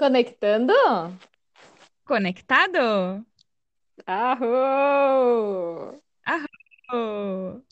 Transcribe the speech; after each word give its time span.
Conectando? 0.00 0.72
Conectado? 2.06 3.22
Arro! 4.06 6.00
Arro! 6.24 7.62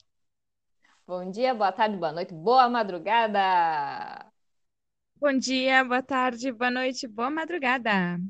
Bom 1.07 1.31
dia, 1.31 1.55
boa 1.55 1.73
tarde, 1.73 1.97
boa 1.97 2.13
noite, 2.13 2.35
boa 2.35 2.69
madrugada! 2.69 4.31
Bom 5.17 5.39
dia, 5.39 5.83
boa 5.83 6.03
tarde, 6.03 6.53
boa 6.53 6.71
noite, 6.71 7.09
boa 7.09 7.31
madrugada. 7.31 8.21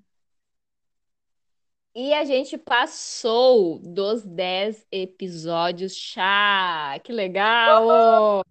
E 1.93 2.15
a 2.15 2.25
gente 2.25 2.57
passou 2.57 3.81
dos 3.81 4.25
10 4.25 4.87
episódios 4.93 5.97
chá! 5.97 7.01
Que 7.03 7.13
legal! 7.13 7.85
Uhul! 7.85 8.45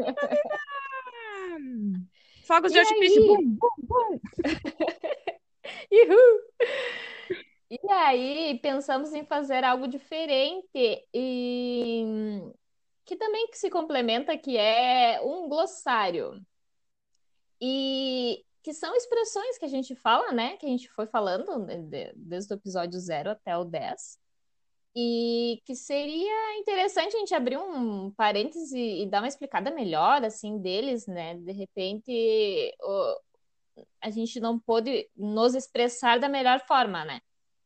Fogos 2.46 2.70
E 2.70 2.74
de 2.74 2.78
artifício, 2.80 3.26
bum, 3.26 3.42
bum, 3.42 3.68
bum. 3.78 4.20
E 7.68 7.80
aí, 7.90 8.60
pensamos 8.62 9.12
em 9.12 9.24
fazer 9.24 9.64
algo 9.64 9.88
diferente 9.88 11.04
e 11.12 12.04
que 13.04 13.16
também 13.16 13.48
que 13.48 13.58
se 13.58 13.68
complementa, 13.68 14.38
que 14.38 14.56
é 14.56 15.20
um 15.20 15.48
glossário. 15.48 16.40
E 17.60 18.44
que 18.62 18.72
são 18.72 18.94
expressões 18.94 19.58
que 19.58 19.64
a 19.64 19.68
gente 19.68 19.96
fala, 19.96 20.30
né? 20.32 20.56
Que 20.58 20.66
a 20.66 20.68
gente 20.68 20.88
foi 20.90 21.06
falando 21.06 21.66
de- 21.66 22.12
desde 22.14 22.52
o 22.52 22.56
episódio 22.56 23.00
0 23.00 23.30
até 23.30 23.56
o 23.56 23.64
10. 23.64 24.18
E 24.98 25.60
que 25.66 25.74
seria 25.74 26.58
interessante 26.58 27.14
a 27.14 27.18
gente 27.18 27.34
abrir 27.34 27.58
um 27.58 28.10
parêntese 28.12 28.78
e 28.78 29.06
dar 29.06 29.20
uma 29.20 29.28
explicada 29.28 29.70
melhor, 29.70 30.24
assim, 30.24 30.58
deles, 30.58 31.06
né? 31.06 31.34
De 31.34 31.52
repente, 31.52 32.74
a 34.00 34.10
gente 34.10 34.40
não 34.40 34.58
pôde 34.58 35.08
nos 35.14 35.54
expressar 35.54 36.18
da 36.18 36.28
melhor 36.28 36.60
forma, 36.66 37.04
né? 37.04 37.20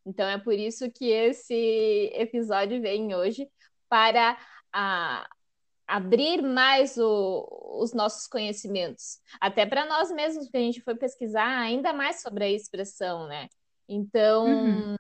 Então 0.05 0.27
é 0.29 0.39
por 0.39 0.55
isso 0.55 0.91
que 0.91 1.05
esse 1.09 2.11
episódio 2.15 2.81
vem 2.81 3.15
hoje 3.15 3.49
para 3.89 4.37
a, 4.73 5.29
abrir 5.87 6.43
mais 6.43 6.97
o- 6.97 7.47
os 7.81 7.93
nossos 7.93 8.27
conhecimentos, 8.27 9.21
até 9.41 9.67
para 9.67 9.87
nós 9.87 10.11
mesmos, 10.11 10.47
porque 10.47 10.57
a 10.59 10.61
gente 10.63 10.81
foi 10.81 10.95
pesquisar 10.97 11.61
ainda 11.61 11.93
mais 11.93 12.23
sobre 12.23 12.45
a 12.45 12.49
expressão, 12.51 13.27
né? 13.29 13.43
Uhum. 13.43 14.01
Então, 14.01 14.97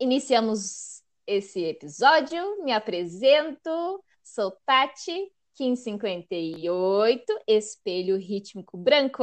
iniciamos 0.00 1.03
esse 1.26 1.64
episódio. 1.64 2.64
Me 2.64 2.72
apresento, 2.72 4.02
sou 4.22 4.50
Tati, 4.66 5.32
Kim 5.54 5.76
58, 5.76 7.24
espelho 7.46 8.16
rítmico 8.16 8.76
branco. 8.76 9.22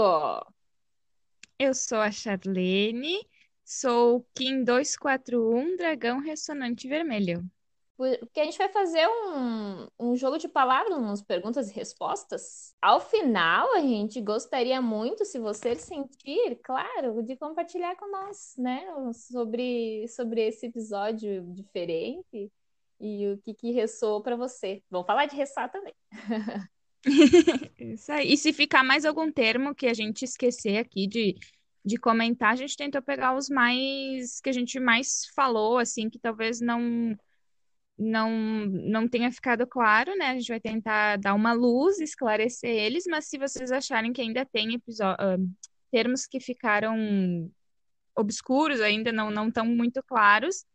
Eu 1.59 1.73
sou 1.73 1.99
a 1.99 2.11
Charlene, 2.11 3.19
sou 3.63 4.25
Kim 4.33 4.63
241, 4.63 5.77
dragão 5.77 6.19
ressonante 6.19 6.87
vermelho. 6.87 7.43
Porque 8.19 8.39
a 8.39 8.45
gente 8.45 8.57
vai 8.57 8.69
fazer 8.69 9.07
um, 9.07 9.87
um 9.99 10.15
jogo 10.15 10.39
de 10.39 10.47
palavras, 10.47 10.97
umas 10.97 11.21
perguntas 11.21 11.69
e 11.69 11.73
respostas. 11.73 12.73
Ao 12.81 12.99
final, 12.99 13.75
a 13.75 13.79
gente 13.79 14.19
gostaria 14.19 14.81
muito, 14.81 15.23
se 15.23 15.37
você 15.37 15.75
sentir, 15.75 16.59
claro, 16.63 17.21
de 17.21 17.37
compartilhar 17.37 17.95
com 17.95 18.09
nós, 18.09 18.55
né, 18.57 18.83
sobre, 19.13 20.07
sobre 20.07 20.47
esse 20.47 20.65
episódio 20.65 21.43
diferente 21.53 22.51
e 22.99 23.27
o 23.27 23.37
que, 23.37 23.53
que 23.53 23.71
ressoou 23.71 24.23
para 24.23 24.35
você. 24.35 24.81
Vamos 24.89 25.05
falar 25.05 25.27
de 25.27 25.35
ressoar 25.35 25.71
também. 25.71 25.93
Isso 27.77 28.11
aí. 28.11 28.33
E 28.33 28.37
se 28.37 28.51
ficar 28.51 28.83
mais 28.83 29.05
algum 29.05 29.31
termo 29.31 29.75
que 29.75 29.85
a 29.85 29.93
gente 29.93 30.25
esquecer 30.25 30.77
aqui 30.77 31.05
de, 31.05 31.35
de 31.85 31.97
comentar, 31.97 32.53
a 32.53 32.55
gente 32.55 32.75
tentou 32.75 33.01
pegar 33.01 33.35
os 33.35 33.47
mais 33.47 34.41
que 34.41 34.49
a 34.49 34.53
gente 34.53 34.79
mais 34.79 35.27
falou, 35.35 35.77
assim, 35.77 36.09
que 36.09 36.17
talvez 36.17 36.59
não 36.59 37.15
não 38.01 38.31
não 38.65 39.07
tenha 39.07 39.31
ficado 39.31 39.67
claro, 39.67 40.15
né? 40.17 40.31
A 40.31 40.33
gente 40.33 40.49
vai 40.49 40.59
tentar 40.59 41.17
dar 41.17 41.33
uma 41.33 41.53
luz, 41.53 41.99
esclarecer 41.99 42.69
eles, 42.69 43.05
mas 43.07 43.27
se 43.27 43.37
vocês 43.37 43.71
acharem 43.71 44.11
que 44.11 44.21
ainda 44.21 44.45
tem 44.45 44.73
episódio, 44.73 45.17
termos 45.91 46.25
que 46.25 46.39
ficaram 46.39 47.49
obscuros, 48.15 48.81
ainda 48.81 49.11
não 49.11 49.29
não 49.31 49.51
muito 49.65 50.01
claros, 50.03 50.65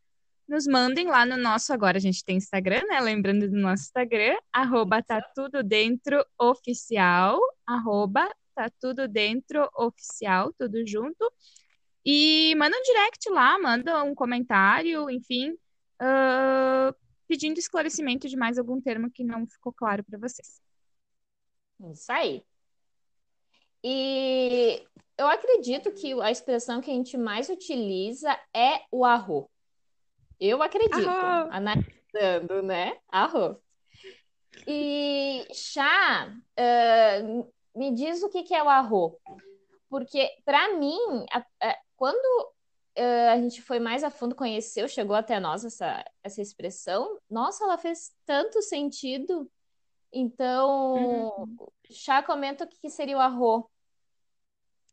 nos 0.48 0.66
mandem 0.66 1.06
lá 1.08 1.26
no 1.26 1.36
nosso, 1.36 1.72
agora 1.72 1.98
a 1.98 2.00
gente 2.00 2.24
tem 2.24 2.36
Instagram, 2.36 2.82
né? 2.88 3.00
Lembrando 3.00 3.48
do 3.48 3.56
nosso 3.56 3.84
Instagram, 3.84 4.36
arroba 4.52 5.02
tá 5.02 5.20
tudo 5.34 5.62
dentro 5.62 6.24
oficial, 6.38 7.38
arroba 7.66 8.28
tá 8.54 8.70
tudo 8.80 9.08
dentro 9.08 9.68
oficial, 9.76 10.52
tudo 10.58 10.86
junto. 10.86 11.32
E 12.04 12.54
manda 12.56 12.76
um 12.76 12.82
direct 12.82 13.28
lá, 13.30 13.58
manda 13.58 14.04
um 14.04 14.14
comentário, 14.14 15.10
enfim, 15.10 15.50
uh, 16.00 16.94
pedindo 17.26 17.58
esclarecimento 17.58 18.28
de 18.28 18.36
mais 18.36 18.58
algum 18.58 18.80
termo 18.80 19.10
que 19.10 19.24
não 19.24 19.46
ficou 19.46 19.72
claro 19.72 20.04
para 20.04 20.18
vocês. 20.18 20.60
Isso 21.92 22.10
aí. 22.10 22.42
E 23.84 24.84
eu 25.18 25.26
acredito 25.28 25.92
que 25.92 26.12
a 26.20 26.30
expressão 26.30 26.80
que 26.80 26.90
a 26.90 26.94
gente 26.94 27.16
mais 27.16 27.48
utiliza 27.48 28.38
é 28.54 28.82
o 28.90 29.04
arro. 29.04 29.50
Eu 30.38 30.62
acredito, 30.62 31.08
Arro! 31.08 31.50
analisando, 31.50 32.62
né? 32.62 32.98
Arro. 33.08 33.60
E 34.66 35.46
chá, 35.52 36.28
uh, 36.28 37.52
me 37.74 37.94
diz 37.94 38.22
o 38.22 38.28
que, 38.28 38.42
que 38.42 38.54
é 38.54 38.62
o 38.62 38.68
arro. 38.68 39.18
Porque, 39.88 40.28
para 40.44 40.76
mim, 40.76 40.98
a, 41.32 41.44
a, 41.62 41.78
quando 41.96 42.52
uh, 42.98 43.30
a 43.32 43.36
gente 43.40 43.62
foi 43.62 43.78
mais 43.78 44.02
a 44.04 44.10
fundo, 44.10 44.34
conheceu, 44.34 44.88
chegou 44.88 45.14
até 45.16 45.38
nós 45.40 45.64
essa, 45.64 46.04
essa 46.22 46.42
expressão, 46.42 47.18
nossa, 47.30 47.64
ela 47.64 47.78
fez 47.78 48.14
tanto 48.24 48.62
sentido. 48.62 49.50
Então, 50.12 51.30
Uhum. 51.36 51.56
chá 51.90 52.22
comenta 52.22 52.64
o 52.64 52.68
que, 52.68 52.88
seria 52.90 53.16
o 53.16 53.20
arro. 53.20 53.70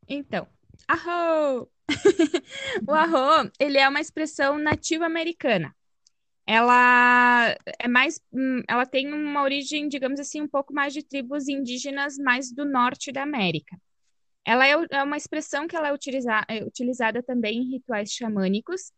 Então, 0.07 0.47
arro! 0.87 1.69
O 2.87 2.93
arro, 2.93 3.51
ele 3.59 3.77
é 3.77 3.87
uma 3.87 4.01
expressão 4.01 4.57
nativa 4.57 5.05
americana. 5.05 5.75
Ela 6.45 7.55
é 7.79 7.87
mais, 7.87 8.19
hum, 8.33 8.61
ela 8.67 8.85
tem 8.85 9.13
uma 9.13 9.43
origem, 9.43 9.87
digamos 9.87 10.19
assim, 10.19 10.41
um 10.41 10.47
pouco 10.47 10.73
mais 10.73 10.93
de 10.93 11.03
tribos 11.03 11.47
indígenas 11.47 12.17
mais 12.17 12.51
do 12.51 12.65
norte 12.65 13.11
da 13.11 13.23
América. 13.23 13.77
Ela 14.45 14.67
é, 14.67 14.73
é 14.91 15.03
uma 15.03 15.17
expressão 15.17 15.67
que 15.67 15.75
ela 15.75 15.89
é, 15.89 15.93
utiliza, 15.93 16.43
é 16.47 16.63
utilizada 16.63 17.23
também 17.23 17.59
em 17.59 17.71
rituais 17.71 18.11
xamânicos 18.11 18.91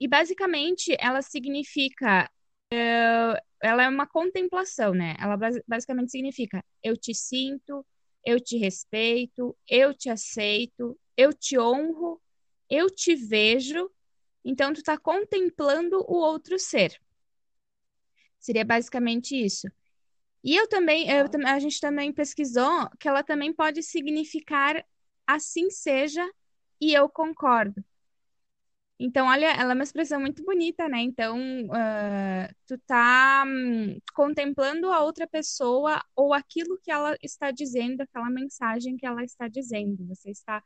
e 0.00 0.08
basicamente 0.08 0.96
ela 0.98 1.22
significa, 1.22 2.30
é, 2.72 3.42
ela 3.62 3.84
é 3.84 3.88
uma 3.88 4.06
contemplação, 4.06 4.92
né? 4.94 5.16
Ela 5.18 5.38
basicamente 5.66 6.10
significa 6.10 6.64
eu 6.82 6.96
te 6.96 7.14
sinto, 7.14 7.86
eu 8.24 8.40
te 8.40 8.56
respeito, 8.56 9.56
eu 9.68 9.94
te 9.94 10.10
aceito, 10.10 10.98
eu 11.16 11.32
te 11.32 11.58
honro, 11.58 12.20
eu 12.68 12.90
te 12.90 13.14
vejo. 13.14 13.90
Então, 14.44 14.72
tu 14.72 14.78
está 14.78 14.98
contemplando 14.98 15.98
o 16.08 16.16
outro 16.16 16.58
ser. 16.58 17.00
Seria 18.40 18.64
basicamente 18.64 19.36
isso. 19.36 19.68
E 20.44 20.56
eu 20.56 20.68
também, 20.68 21.08
eu, 21.08 21.26
a 21.46 21.58
gente 21.58 21.80
também 21.80 22.12
pesquisou 22.12 22.88
que 22.98 23.08
ela 23.08 23.22
também 23.22 23.52
pode 23.52 23.82
significar 23.82 24.84
assim 25.26 25.70
seja 25.70 26.28
e 26.80 26.92
eu 26.92 27.08
concordo. 27.08 27.84
Então, 28.98 29.26
olha, 29.26 29.46
ela 29.46 29.72
é 29.72 29.74
uma 29.74 29.82
expressão 29.82 30.20
muito 30.20 30.44
bonita, 30.44 30.88
né? 30.88 31.00
Então, 31.00 31.36
uh, 31.66 32.54
tu 32.66 32.78
tá 32.86 33.42
um, 33.44 33.98
contemplando 34.14 34.92
a 34.92 35.02
outra 35.02 35.26
pessoa 35.26 36.00
ou 36.14 36.32
aquilo 36.32 36.78
que 36.80 36.90
ela 36.90 37.16
está 37.20 37.50
dizendo, 37.50 38.02
aquela 38.02 38.30
mensagem 38.30 38.96
que 38.96 39.04
ela 39.04 39.24
está 39.24 39.48
dizendo. 39.48 40.06
Você 40.06 40.30
está 40.30 40.62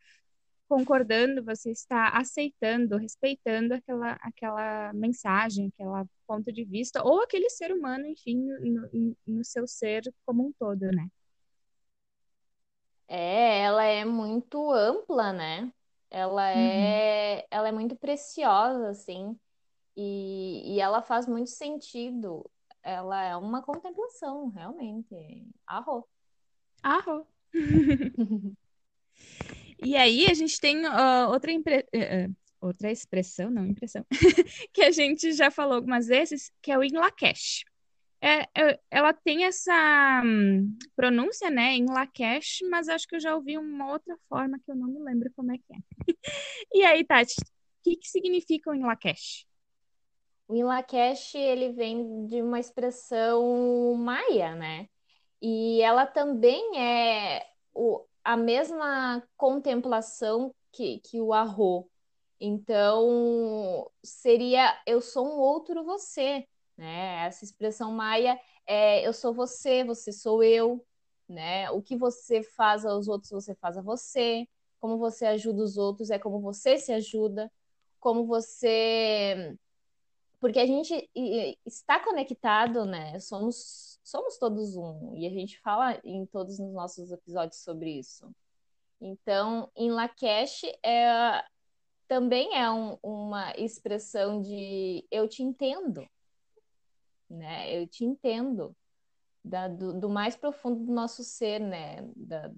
concordando, 0.69 1.45
você 1.45 1.71
está 1.71 2.09
aceitando, 2.11 2.97
respeitando 2.97 3.75
aquela, 3.75 4.13
aquela 4.21 4.93
mensagem, 4.93 5.69
aquele 5.69 6.09
ponto 6.27 6.53
de 6.53 6.65
vista, 6.65 7.03
ou 7.03 7.23
aquele 7.23 7.49
ser 7.51 7.73
humano, 7.73 8.07
enfim, 8.07 8.37
no, 8.37 9.17
no 9.27 9.45
seu 9.45 9.67
ser 9.67 10.03
como 10.25 10.47
um 10.47 10.53
todo, 10.53 10.87
né? 10.87 11.09
É, 13.09 13.61
ela 13.63 13.85
é 13.85 14.05
muito 14.05 14.73
ampla, 14.73 15.33
né? 15.33 15.73
Ela 16.11 16.51
é, 16.51 17.37
uhum. 17.37 17.43
ela 17.51 17.69
é 17.69 17.73
muito 17.73 17.97
preciosa, 17.97 18.89
assim, 18.89 19.39
e, 19.97 20.75
e 20.75 20.81
ela 20.81 21.03
faz 21.03 21.27
muito 21.27 21.51
sentido. 21.51 22.49
Ela 22.83 23.23
é 23.23 23.37
uma 23.37 23.63
contemplação, 23.63 24.49
realmente. 24.49 25.15
Arro. 25.67 26.09
Arro. 26.83 27.27
E 29.83 29.97
aí 29.97 30.27
a 30.27 30.35
gente 30.35 30.61
tem 30.61 30.87
uh, 30.87 31.29
outra, 31.31 31.53
impre... 31.53 31.87
uh, 31.95 32.35
outra 32.61 32.91
expressão, 32.91 33.51
não 33.51 33.67
impressão, 33.67 34.05
que 34.73 34.83
a 34.83 34.91
gente 34.91 35.33
já 35.33 35.51
falou 35.51 35.75
algumas 35.75 36.07
vezes, 36.07 36.51
que 36.63 36.71
é 36.71 36.79
o 36.79 36.85
in 36.85 36.95
Lakesh. 36.95 37.65
É, 38.21 38.49
é- 38.55 38.81
ela 38.91 39.13
tem 39.13 39.45
essa 39.45 40.23
hum, 40.25 40.77
pronúncia, 40.95 41.51
né, 41.51 41.75
em 41.75 41.87
Lakesh, 41.87 42.61
mas 42.71 42.89
acho 42.89 43.07
que 43.07 43.17
eu 43.17 43.21
já 43.21 43.35
ouvi 43.35 43.59
uma 43.59 43.93
outra 43.93 44.17
forma 44.29 44.59
que 44.59 44.71
eu 44.71 44.75
não 44.75 44.89
me 44.89 44.99
lembro 45.01 45.31
como 45.37 45.53
é 45.53 45.59
que 45.59 45.75
é. 45.75 45.77
E 46.73 46.83
aí, 46.85 47.05
Tati, 47.05 47.35
o 47.39 47.45
que 47.85 47.97
que 47.97 48.09
significa 48.09 48.71
o 48.71 48.75
em 48.75 48.83
Lakesh? 48.83 49.47
O 50.49 50.57
em 50.57 50.65
Lakesh, 50.65 51.35
ele 51.35 51.73
vem 51.73 52.27
de 52.27 52.41
uma 52.41 52.59
expressão 52.59 53.95
maia, 53.95 54.55
né? 54.55 54.89
E 55.41 55.83
ela 55.83 56.07
também 56.07 56.79
é 56.79 57.47
o, 57.75 58.05
a 58.27 58.37
mesma 58.37 59.23
contemplação 59.37 60.53
que, 60.73 60.99
que 60.99 61.21
o 61.21 61.33
arro. 61.33 61.89
Então, 62.41 63.89
seria 64.03 64.77
eu 64.85 65.01
sou 65.01 65.27
um 65.29 65.39
outro 65.39 65.85
você, 65.85 66.45
né? 66.77 67.27
Essa 67.27 67.45
expressão 67.45 67.93
maia 67.93 68.39
é 68.67 69.07
eu 69.07 69.13
sou 69.13 69.33
você, 69.33 69.85
você 69.85 70.11
sou 70.13 70.43
eu, 70.43 70.85
né? 71.29 71.71
O 71.71 71.81
que 71.81 71.97
você 71.97 72.43
faz 72.43 72.85
aos 72.85 73.07
outros, 73.07 73.31
você 73.31 73.55
faz 73.55 73.79
a 73.79 73.83
você. 73.83 74.49
Como 74.81 74.99
você 74.99 75.25
ajuda 75.27 75.63
os 75.63 75.79
outros 75.79 76.11
é 76.11 76.19
como 76.19 76.41
você 76.41 76.79
se 76.79 76.93
ajuda. 76.93 77.51
Como 78.01 78.27
você 78.27 79.57
porque 80.41 80.59
a 80.59 80.67
gente 80.67 81.09
está 81.65 82.01
conectado, 82.01 82.85
né? 82.85 83.19
Somos, 83.21 83.96
somos 84.07 84.39
todos 84.39 84.77
um. 84.77 85.15
E 85.15 85.27
a 85.27 85.31
gente 85.31 85.59
fala 85.61 86.01
em 86.05 86.25
todos 86.27 86.59
os 86.59 86.73
nossos 86.73 87.11
episódios 87.11 87.61
sobre 87.61 87.91
isso. 87.99 88.31
Então, 89.01 89.71
em 89.77 89.91
Lakesh 89.91 90.63
é, 90.85 91.45
também 92.09 92.57
é 92.57 92.71
um, 92.71 92.99
uma 93.03 93.53
expressão 93.57 94.41
de 94.41 95.07
eu 95.11 95.29
te 95.29 95.43
entendo, 95.43 96.09
né? 97.29 97.75
Eu 97.77 97.87
te 97.87 98.05
entendo. 98.05 98.75
Da, 99.45 99.69
do, 99.69 100.01
do, 100.01 100.09
mais 100.09 100.35
profundo 100.35 100.85
do 100.85 100.93
nosso 100.93 101.23
ser, 101.23 101.61
né? 101.61 102.03
Da, 102.17 102.51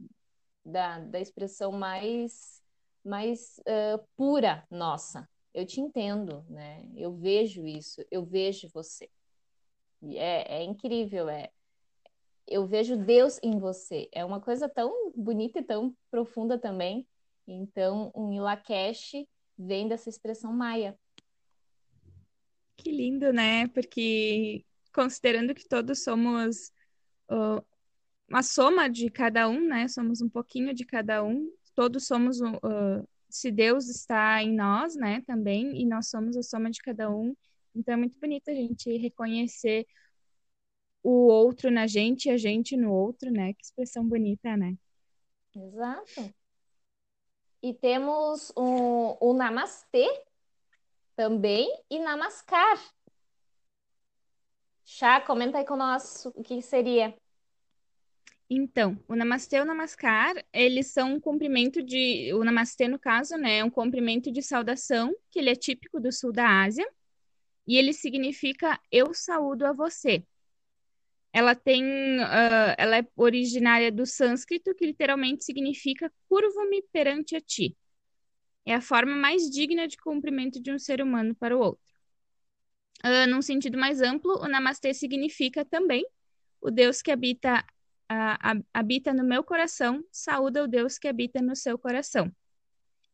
da, 0.64 0.98
da 1.00 1.20
expressão 1.20 1.70
mais, 1.70 2.62
mais 3.04 3.60
uh, 3.60 4.02
pura 4.16 4.66
nossa 4.70 5.28
eu 5.58 5.66
te 5.66 5.80
entendo, 5.80 6.44
né? 6.48 6.88
Eu 6.94 7.12
vejo 7.16 7.66
isso, 7.66 8.04
eu 8.10 8.24
vejo 8.24 8.68
você. 8.72 9.10
É, 10.02 10.58
é 10.58 10.64
incrível, 10.64 11.28
é. 11.28 11.50
Eu 12.46 12.66
vejo 12.66 12.96
Deus 12.96 13.38
em 13.42 13.58
você. 13.58 14.08
É 14.12 14.24
uma 14.24 14.40
coisa 14.40 14.68
tão 14.68 15.12
bonita 15.14 15.58
e 15.58 15.62
tão 15.62 15.94
profunda 16.10 16.58
também. 16.58 17.06
Então, 17.46 18.10
um 18.14 18.32
Ilakesh 18.32 19.26
vem 19.56 19.88
dessa 19.88 20.08
expressão 20.08 20.52
maia. 20.52 20.98
Que 22.76 22.90
lindo, 22.90 23.32
né? 23.32 23.68
Porque 23.68 24.64
considerando 24.94 25.54
que 25.54 25.68
todos 25.68 26.02
somos 26.02 26.72
uh, 27.30 27.62
uma 28.28 28.42
soma 28.42 28.88
de 28.88 29.10
cada 29.10 29.48
um, 29.48 29.60
né? 29.60 29.88
Somos 29.88 30.22
um 30.22 30.28
pouquinho 30.28 30.72
de 30.72 30.84
cada 30.86 31.22
um. 31.22 31.52
Todos 31.74 32.06
somos 32.06 32.40
uh, 32.40 33.06
se 33.28 33.50
Deus 33.50 33.88
está 33.88 34.42
em 34.42 34.54
nós, 34.54 34.96
né, 34.96 35.22
também, 35.26 35.80
e 35.80 35.86
nós 35.86 36.08
somos 36.08 36.36
a 36.36 36.42
soma 36.42 36.70
de 36.70 36.80
cada 36.80 37.10
um. 37.10 37.36
Então 37.74 37.94
é 37.94 37.96
muito 37.96 38.18
bonito 38.18 38.50
a 38.50 38.54
gente 38.54 38.96
reconhecer 38.96 39.86
o 41.02 41.28
outro 41.28 41.70
na 41.70 41.86
gente 41.86 42.26
e 42.26 42.30
a 42.30 42.36
gente 42.36 42.76
no 42.76 42.92
outro, 42.92 43.30
né? 43.30 43.52
Que 43.54 43.62
expressão 43.62 44.06
bonita, 44.06 44.56
né? 44.56 44.76
Exato. 45.54 46.34
E 47.62 47.74
temos 47.74 48.52
o, 48.54 49.16
o 49.20 49.32
namastê 49.34 50.06
também 51.16 51.68
e 51.90 51.98
namaskar. 51.98 52.78
Chá, 54.84 55.20
comenta 55.20 55.58
aí 55.58 55.66
com 55.66 55.76
nós 55.76 56.24
o 56.26 56.42
que 56.42 56.62
seria. 56.62 57.14
Então, 58.50 58.98
o 59.06 59.14
Namastê 59.14 59.56
e 59.56 59.60
o 59.60 59.64
Namaskar, 59.66 60.34
eles 60.50 60.86
são 60.86 61.14
um 61.14 61.20
cumprimento 61.20 61.82
de. 61.82 62.32
O 62.32 62.42
Namastê, 62.42 62.88
no 62.88 62.98
caso, 62.98 63.36
né, 63.36 63.58
é 63.58 63.64
um 63.64 63.68
cumprimento 63.68 64.32
de 64.32 64.40
saudação, 64.40 65.14
que 65.30 65.38
ele 65.38 65.50
é 65.50 65.54
típico 65.54 66.00
do 66.00 66.10
sul 66.10 66.32
da 66.32 66.62
Ásia, 66.62 66.88
e 67.68 67.76
ele 67.76 67.92
significa 67.92 68.80
eu 68.90 69.12
saúdo 69.12 69.66
a 69.66 69.72
você. 69.74 70.24
Ela 71.32 71.54
tem. 71.54 71.84
Uh, 71.84 72.74
ela 72.78 72.98
é 72.98 73.06
originária 73.14 73.92
do 73.92 74.06
sânscrito, 74.06 74.74
que 74.74 74.86
literalmente 74.86 75.44
significa 75.44 76.10
curvo-me 76.30 76.82
perante 76.90 77.36
a 77.36 77.40
ti. 77.42 77.76
É 78.64 78.74
a 78.74 78.80
forma 78.80 79.14
mais 79.14 79.50
digna 79.50 79.86
de 79.86 79.98
cumprimento 79.98 80.60
de 80.60 80.72
um 80.72 80.78
ser 80.78 81.02
humano 81.02 81.34
para 81.34 81.54
o 81.54 81.60
outro. 81.60 81.84
Uh, 83.04 83.28
num 83.28 83.42
sentido 83.42 83.76
mais 83.76 84.00
amplo, 84.00 84.32
o 84.42 84.48
Namastê 84.48 84.94
significa 84.94 85.62
também 85.64 86.04
o 86.62 86.70
Deus 86.70 87.02
que 87.02 87.12
habita 87.12 87.64
habita 88.72 89.12
no 89.12 89.22
meu 89.22 89.44
coração, 89.44 90.02
saúda 90.10 90.64
o 90.64 90.66
Deus 90.66 90.98
que 90.98 91.06
habita 91.06 91.42
no 91.42 91.54
seu 91.54 91.78
coração. 91.78 92.34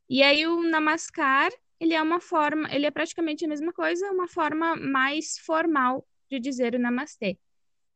E 0.09 0.23
aí 0.23 0.47
o 0.47 0.62
namaskar, 0.62 1.51
ele 1.84 1.92
é 1.94 2.02
uma 2.02 2.19
forma, 2.19 2.66
ele 2.75 2.86
é 2.86 2.90
praticamente 2.90 3.44
a 3.44 3.48
mesma 3.48 3.72
coisa, 3.72 4.10
uma 4.10 4.26
forma 4.26 4.75
mais 4.75 5.38
formal 5.38 6.06
de 6.31 6.40
dizer 6.40 6.75
o 6.75 6.78
namastê. 6.78 7.38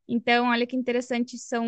Então, 0.06 0.48
olha 0.48 0.66
que 0.66 0.76
interessante, 0.76 1.38
são 1.38 1.66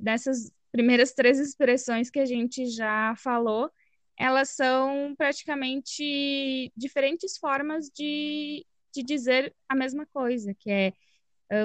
dessas 0.00 0.52
primeiras 0.72 1.12
três 1.12 1.38
expressões 1.38 2.10
que 2.10 2.18
a 2.18 2.26
gente 2.26 2.66
já 2.66 3.14
falou, 3.16 3.70
elas 4.16 4.50
são 4.50 5.14
praticamente 5.16 6.72
diferentes 6.76 7.38
formas 7.38 7.88
de, 7.88 8.66
de 8.92 9.02
dizer 9.02 9.54
a 9.68 9.74
mesma 9.74 10.04
coisa, 10.06 10.52
que 10.54 10.70
é 10.70 10.92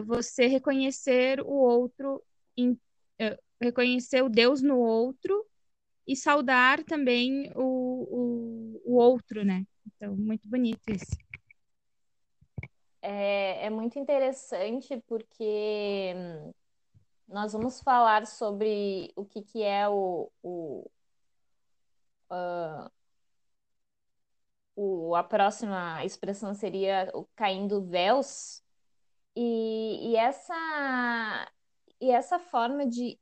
você 0.06 0.48
reconhecer 0.48 1.42
o 1.42 1.52
outro 1.52 2.24
reconhecer 3.62 4.24
o 4.24 4.30
Deus 4.30 4.62
no 4.62 4.78
outro 4.78 5.46
e 6.08 6.16
saudar 6.16 6.84
também 6.84 7.52
o, 7.56 8.82
o, 8.84 8.94
o 8.94 8.96
outro, 8.96 9.44
né? 9.44 9.66
Então, 9.88 10.16
muito 10.16 10.48
bonito 10.48 10.82
isso. 10.90 11.16
É, 13.02 13.66
é 13.66 13.70
muito 13.70 14.00
interessante 14.00 15.02
porque 15.08 16.14
nós 17.28 17.54
vamos 17.54 17.82
falar 17.82 18.26
sobre 18.26 19.12
o 19.16 19.26
que, 19.26 19.42
que 19.44 19.64
é 19.64 19.88
o, 19.88 20.32
o, 20.42 20.90
uh, 22.32 22.90
o, 24.76 25.16
a 25.16 25.24
próxima 25.24 26.04
expressão 26.04 26.54
seria 26.54 27.10
o 27.14 27.26
caindo 27.36 27.84
véus. 27.84 28.64
E, 29.36 30.12
e 30.12 30.16
essa 30.16 31.52
e 32.00 32.12
essa 32.12 32.40
forma 32.40 32.86
de 32.86 33.18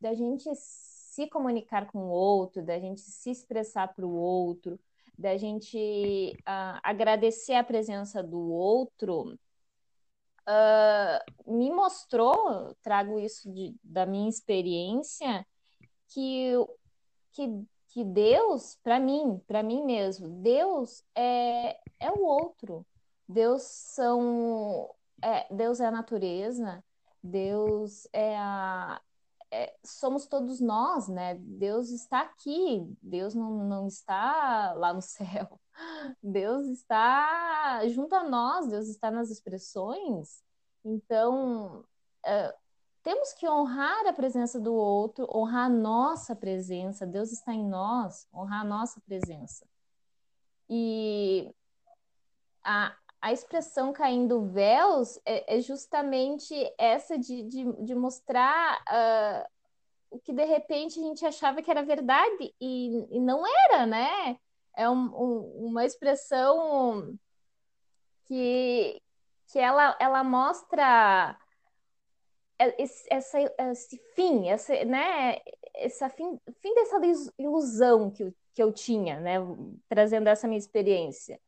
da 0.00 0.14
gente 0.14 0.48
se 1.18 1.26
comunicar 1.26 1.90
com 1.90 1.98
o 1.98 2.10
outro, 2.10 2.62
da 2.62 2.78
gente 2.78 3.00
se 3.00 3.30
expressar 3.30 3.92
para 3.92 4.06
o 4.06 4.14
outro, 4.14 4.78
da 5.18 5.36
gente 5.36 6.32
uh, 6.42 6.78
agradecer 6.80 7.54
a 7.54 7.64
presença 7.64 8.22
do 8.22 8.38
outro, 8.52 9.36
uh, 10.46 11.52
me 11.52 11.72
mostrou, 11.72 12.72
trago 12.82 13.18
isso 13.18 13.52
de, 13.52 13.74
da 13.82 14.06
minha 14.06 14.28
experiência, 14.28 15.44
que, 16.06 16.52
que, 17.32 17.64
que 17.88 18.04
Deus, 18.04 18.78
para 18.80 19.00
mim, 19.00 19.42
para 19.44 19.60
mim 19.60 19.84
mesmo, 19.84 20.28
Deus 20.28 21.02
é, 21.16 21.80
é 21.98 22.12
o 22.12 22.22
outro. 22.22 22.86
Deus 23.28 23.62
são 23.62 24.88
é, 25.20 25.52
Deus 25.52 25.80
é 25.80 25.86
a 25.86 25.90
natureza, 25.90 26.82
Deus 27.20 28.06
é 28.12 28.36
a. 28.38 29.00
É, 29.50 29.74
somos 29.84 30.26
todos 30.26 30.60
nós, 30.60 31.08
né? 31.08 31.34
Deus 31.36 31.90
está 31.90 32.20
aqui, 32.20 32.86
Deus 33.02 33.34
não, 33.34 33.64
não 33.64 33.86
está 33.86 34.74
lá 34.74 34.92
no 34.92 35.00
céu. 35.02 35.58
Deus 36.22 36.66
está 36.66 37.86
junto 37.88 38.14
a 38.14 38.24
nós, 38.24 38.68
Deus 38.68 38.88
está 38.88 39.10
nas 39.10 39.30
expressões. 39.30 40.42
Então, 40.84 41.84
é, 42.24 42.54
temos 43.02 43.32
que 43.32 43.48
honrar 43.48 44.06
a 44.06 44.12
presença 44.12 44.60
do 44.60 44.74
outro, 44.74 45.26
honrar 45.34 45.66
a 45.66 45.68
nossa 45.70 46.36
presença. 46.36 47.06
Deus 47.06 47.32
está 47.32 47.54
em 47.54 47.66
nós, 47.66 48.28
honrar 48.34 48.60
a 48.60 48.64
nossa 48.64 49.00
presença. 49.00 49.66
E 50.68 51.54
a, 52.62 52.94
a 53.20 53.32
expressão 53.32 53.92
caindo 53.92 54.46
véus 54.46 55.18
é, 55.24 55.56
é 55.56 55.60
justamente 55.60 56.54
essa 56.78 57.18
de, 57.18 57.42
de, 57.42 57.72
de 57.84 57.94
mostrar 57.94 58.78
uh, 58.82 59.48
o 60.10 60.18
que 60.18 60.32
de 60.32 60.44
repente 60.44 60.98
a 60.98 61.02
gente 61.02 61.26
achava 61.26 61.60
que 61.62 61.70
era 61.70 61.82
verdade 61.82 62.54
e, 62.60 63.06
e 63.10 63.20
não 63.20 63.42
era, 63.46 63.86
né? 63.86 64.38
É 64.76 64.88
um, 64.88 65.06
um, 65.06 65.66
uma 65.66 65.84
expressão 65.84 67.18
que, 68.26 69.02
que 69.48 69.58
ela, 69.58 69.96
ela 70.00 70.22
mostra 70.22 71.36
esse, 72.78 73.06
essa, 73.10 73.38
esse 73.70 73.98
fim, 74.14 74.48
esse, 74.48 74.84
né, 74.84 75.38
esse 75.74 76.08
fim, 76.10 76.40
fim 76.60 76.74
dessa 76.74 77.00
ilusão 77.38 78.10
que 78.10 78.32
que 78.58 78.62
eu 78.64 78.72
tinha, 78.72 79.20
né, 79.20 79.36
trazendo 79.88 80.26
essa 80.26 80.48
minha 80.48 80.58
experiência, 80.58 81.40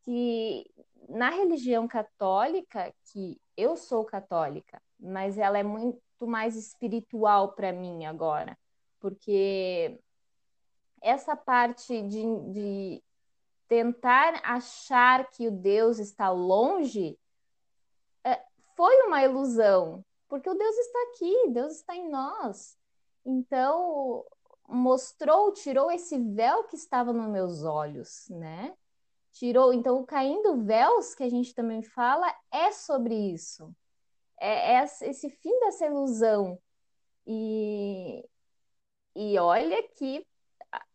que 0.00 0.64
na 1.08 1.30
religião 1.30 1.86
católica, 1.86 2.92
que 3.12 3.40
eu 3.56 3.76
sou 3.76 4.04
católica, 4.04 4.80
mas 4.98 5.38
ela 5.38 5.58
é 5.58 5.62
muito 5.62 6.00
mais 6.20 6.56
espiritual 6.56 7.52
para 7.52 7.72
mim 7.72 8.04
agora, 8.04 8.58
porque 9.00 9.98
essa 11.00 11.36
parte 11.36 12.02
de, 12.02 12.22
de 12.52 13.02
tentar 13.68 14.40
achar 14.44 15.28
que 15.30 15.48
o 15.48 15.50
Deus 15.50 15.98
está 15.98 16.30
longe 16.30 17.18
é, 18.24 18.42
foi 18.74 19.02
uma 19.02 19.22
ilusão, 19.22 20.04
porque 20.28 20.48
o 20.48 20.54
Deus 20.54 20.76
está 20.76 20.98
aqui, 21.10 21.48
Deus 21.50 21.74
está 21.74 21.94
em 21.94 22.08
nós. 22.08 22.76
Então, 23.24 24.24
mostrou, 24.68 25.52
tirou 25.52 25.90
esse 25.90 26.18
véu 26.18 26.64
que 26.64 26.76
estava 26.76 27.12
nos 27.12 27.28
meus 27.28 27.64
olhos, 27.64 28.28
né? 28.30 28.76
Tirou, 29.38 29.70
então, 29.70 29.98
o 29.98 30.06
caindo 30.06 30.64
véus 30.64 31.14
que 31.14 31.22
a 31.22 31.28
gente 31.28 31.54
também 31.54 31.82
fala 31.82 32.26
é 32.50 32.72
sobre 32.72 33.14
isso. 33.14 33.70
É, 34.40 34.76
é 34.76 34.84
esse 34.84 35.28
fim 35.28 35.60
dessa 35.60 35.84
ilusão. 35.84 36.58
E, 37.26 38.24
e 39.14 39.38
olha 39.38 39.82
que 39.98 40.26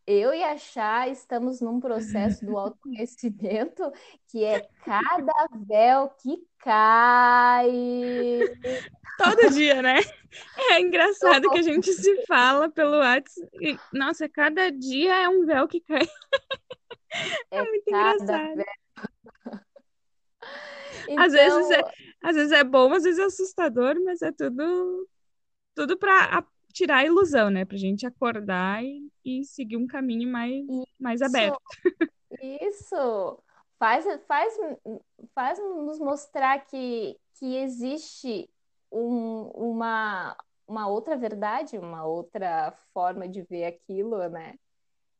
eu 0.04 0.34
e 0.34 0.42
a 0.42 0.58
Chá 0.58 1.06
estamos 1.06 1.60
num 1.60 1.78
processo 1.78 2.44
do 2.44 2.58
autoconhecimento 2.58 3.92
que 4.26 4.42
é 4.42 4.68
cada 4.84 5.48
véu 5.64 6.08
que 6.20 6.44
cai. 6.58 7.70
Todo 9.18 9.50
dia, 9.50 9.80
né? 9.82 10.00
É 10.72 10.80
engraçado 10.80 11.48
que 11.48 11.58
a 11.58 11.62
gente 11.62 11.92
se 11.92 12.26
fala 12.26 12.68
pelo 12.68 12.98
WhatsApp. 12.98 13.78
Nossa, 13.92 14.28
cada 14.28 14.68
dia 14.68 15.14
é 15.14 15.28
um 15.28 15.46
véu 15.46 15.68
que 15.68 15.80
cai. 15.80 16.02
É, 17.50 17.58
é 17.58 17.62
muito 17.62 17.88
engraçado. 17.88 18.64
Então... 21.08 21.24
Às, 21.24 21.32
vezes 21.32 21.70
é, 21.70 21.80
às 22.22 22.36
vezes 22.36 22.52
é 22.52 22.64
bom, 22.64 22.92
às 22.92 23.02
vezes 23.02 23.18
é 23.18 23.24
assustador, 23.24 23.96
mas 24.04 24.22
é 24.22 24.30
tudo, 24.30 25.08
tudo 25.74 25.98
para 25.98 26.46
tirar 26.72 26.98
a 26.98 27.04
ilusão, 27.04 27.50
né? 27.50 27.64
Pra 27.64 27.76
gente 27.76 28.06
acordar 28.06 28.82
e, 28.84 29.10
e 29.24 29.44
seguir 29.44 29.76
um 29.76 29.86
caminho 29.86 30.30
mais, 30.30 30.64
mais 30.98 31.20
aberto. 31.22 31.58
Isso! 32.40 33.42
Faz, 33.78 34.06
faz, 34.28 34.56
faz 35.34 35.58
nos 35.58 35.98
mostrar 35.98 36.64
que, 36.66 37.18
que 37.34 37.56
existe 37.56 38.48
um, 38.92 39.50
uma, 39.54 40.36
uma 40.68 40.86
outra 40.86 41.16
verdade, 41.16 41.78
uma 41.78 42.04
outra 42.06 42.72
forma 42.94 43.28
de 43.28 43.42
ver 43.42 43.64
aquilo, 43.64 44.28
né? 44.28 44.54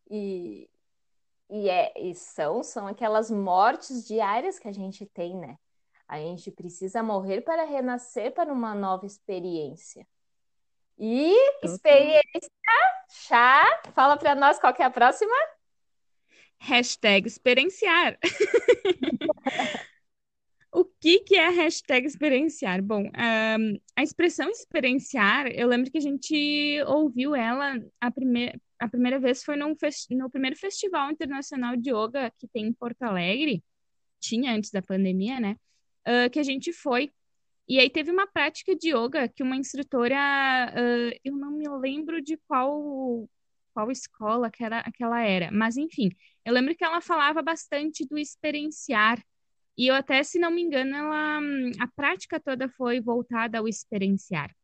E, 0.09 0.71
e, 1.53 1.69
é, 1.69 1.93
e 1.95 2.15
são, 2.15 2.63
são 2.63 2.87
aquelas 2.87 3.31
mortes 3.31 4.07
diárias 4.07 4.59
que 4.59 4.67
a 4.67 4.73
gente 4.73 5.05
tem, 5.05 5.37
né? 5.37 5.59
A 6.09 6.17
gente 6.17 6.51
precisa 6.51 7.03
morrer 7.03 7.43
para 7.43 7.65
renascer 7.65 8.33
para 8.33 8.51
uma 8.51 8.75
nova 8.75 9.05
experiência. 9.05 10.07
E 10.99 11.35
experiência 11.63 12.51
chá. 13.11 13.83
Fala 13.95 14.17
para 14.17 14.35
nós 14.35 14.59
qual 14.59 14.75
é 14.79 14.83
a 14.83 14.91
próxima. 14.91 15.35
Hashtag 16.59 17.29
experienciar. 17.29 18.19
o 20.73 20.85
que, 20.85 21.21
que 21.21 21.37
é 21.37 21.51
hashtag 21.51 22.07
experienciar? 22.07 22.83
Bom, 22.83 23.03
um, 23.05 23.81
a 23.97 24.03
expressão 24.03 24.49
experienciar, 24.51 25.47
eu 25.49 25.69
lembro 25.69 25.91
que 25.91 25.99
a 25.99 26.01
gente 26.03 26.83
ouviu 26.87 27.35
ela 27.35 27.79
a 28.01 28.11
primeira, 28.11 28.59
a 28.79 28.89
primeira 28.89 29.21
vez 29.21 29.45
foi 29.45 29.57
no 29.57 29.77
primeiro 30.31 30.57
Festival 30.57 31.11
Internacional 31.11 31.77
de 31.77 31.91
Yoga 31.91 32.33
que 32.39 32.49
tem 32.49 32.67
em 32.67 32.73
Porto 32.73 33.03
Alegre, 33.03 33.63
tinha 34.19 34.53
antes 34.55 34.71
da 34.71 34.83
pandemia, 34.83 35.39
né? 35.39 35.57
Uh, 36.07 36.31
que 36.31 36.39
a 36.39 36.43
gente 36.43 36.73
foi 36.73 37.13
e 37.69 37.79
aí 37.79 37.89
teve 37.89 38.11
uma 38.11 38.27
prática 38.27 38.75
de 38.75 38.91
yoga 38.91 39.29
que 39.29 39.43
uma 39.43 39.57
instrutora, 39.57 40.17
uh, 40.75 41.19
eu 41.25 41.37
não 41.37 41.53
me 41.53 41.69
lembro 41.69 42.21
de 42.21 42.37
qual 42.49 43.29
qual 43.73 43.91
escola 43.91 44.51
que 44.51 44.63
era, 44.63 44.83
que 44.93 45.03
ela 45.03 45.23
era, 45.23 45.51
mas 45.51 45.77
enfim, 45.79 46.11
eu 46.45 46.53
lembro 46.53 46.77
que 46.77 46.85
ela 46.85 47.01
falava 47.01 47.41
bastante 47.43 48.07
do 48.07 48.19
experienciar. 48.19 49.23
E 49.77 49.87
eu 49.87 49.95
até, 49.95 50.23
se 50.23 50.39
não 50.39 50.51
me 50.51 50.63
engano, 50.63 50.95
ela, 50.95 51.41
a 51.81 51.89
prática 51.89 52.39
toda 52.39 52.69
foi 52.69 53.01
voltada 53.01 53.59
ao 53.59 53.69
experienciar. 53.69 54.55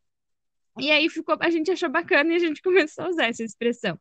E 0.79 0.91
aí 0.91 1.09
ficou, 1.09 1.37
a 1.41 1.51
gente 1.51 1.71
achou 1.71 1.89
bacana 1.89 2.33
e 2.33 2.37
a 2.37 2.39
gente 2.39 2.61
começou 2.63 3.05
a 3.05 3.09
usar 3.09 3.27
essa 3.27 3.43
expressão. 3.43 3.99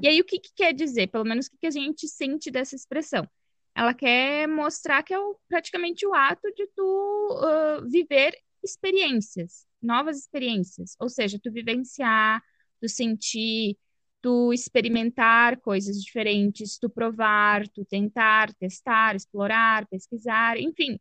E 0.00 0.06
aí 0.06 0.20
o 0.20 0.24
que, 0.24 0.38
que 0.38 0.52
quer 0.54 0.72
dizer? 0.72 1.08
Pelo 1.08 1.24
menos 1.24 1.46
o 1.46 1.50
que, 1.50 1.58
que 1.58 1.66
a 1.66 1.70
gente 1.70 2.06
sente 2.06 2.50
dessa 2.50 2.76
expressão? 2.76 3.28
Ela 3.74 3.94
quer 3.94 4.46
mostrar 4.48 5.02
que 5.02 5.12
é 5.12 5.18
o, 5.18 5.36
praticamente 5.48 6.06
o 6.06 6.14
ato 6.14 6.52
de 6.54 6.66
tu 6.74 7.40
uh, 7.42 7.88
viver 7.88 8.36
experiências, 8.62 9.66
novas 9.80 10.18
experiências. 10.18 10.96
Ou 11.00 11.08
seja, 11.08 11.38
tu 11.42 11.50
vivenciar, 11.52 12.42
tu 12.80 12.88
sentir, 12.88 13.76
tu 14.20 14.52
experimentar 14.52 15.60
coisas 15.60 16.02
diferentes, 16.02 16.78
tu 16.78 16.90
provar, 16.90 17.66
tu 17.68 17.84
tentar, 17.84 18.52
testar, 18.54 19.14
explorar, 19.14 19.86
pesquisar, 19.86 20.58
enfim, 20.58 20.98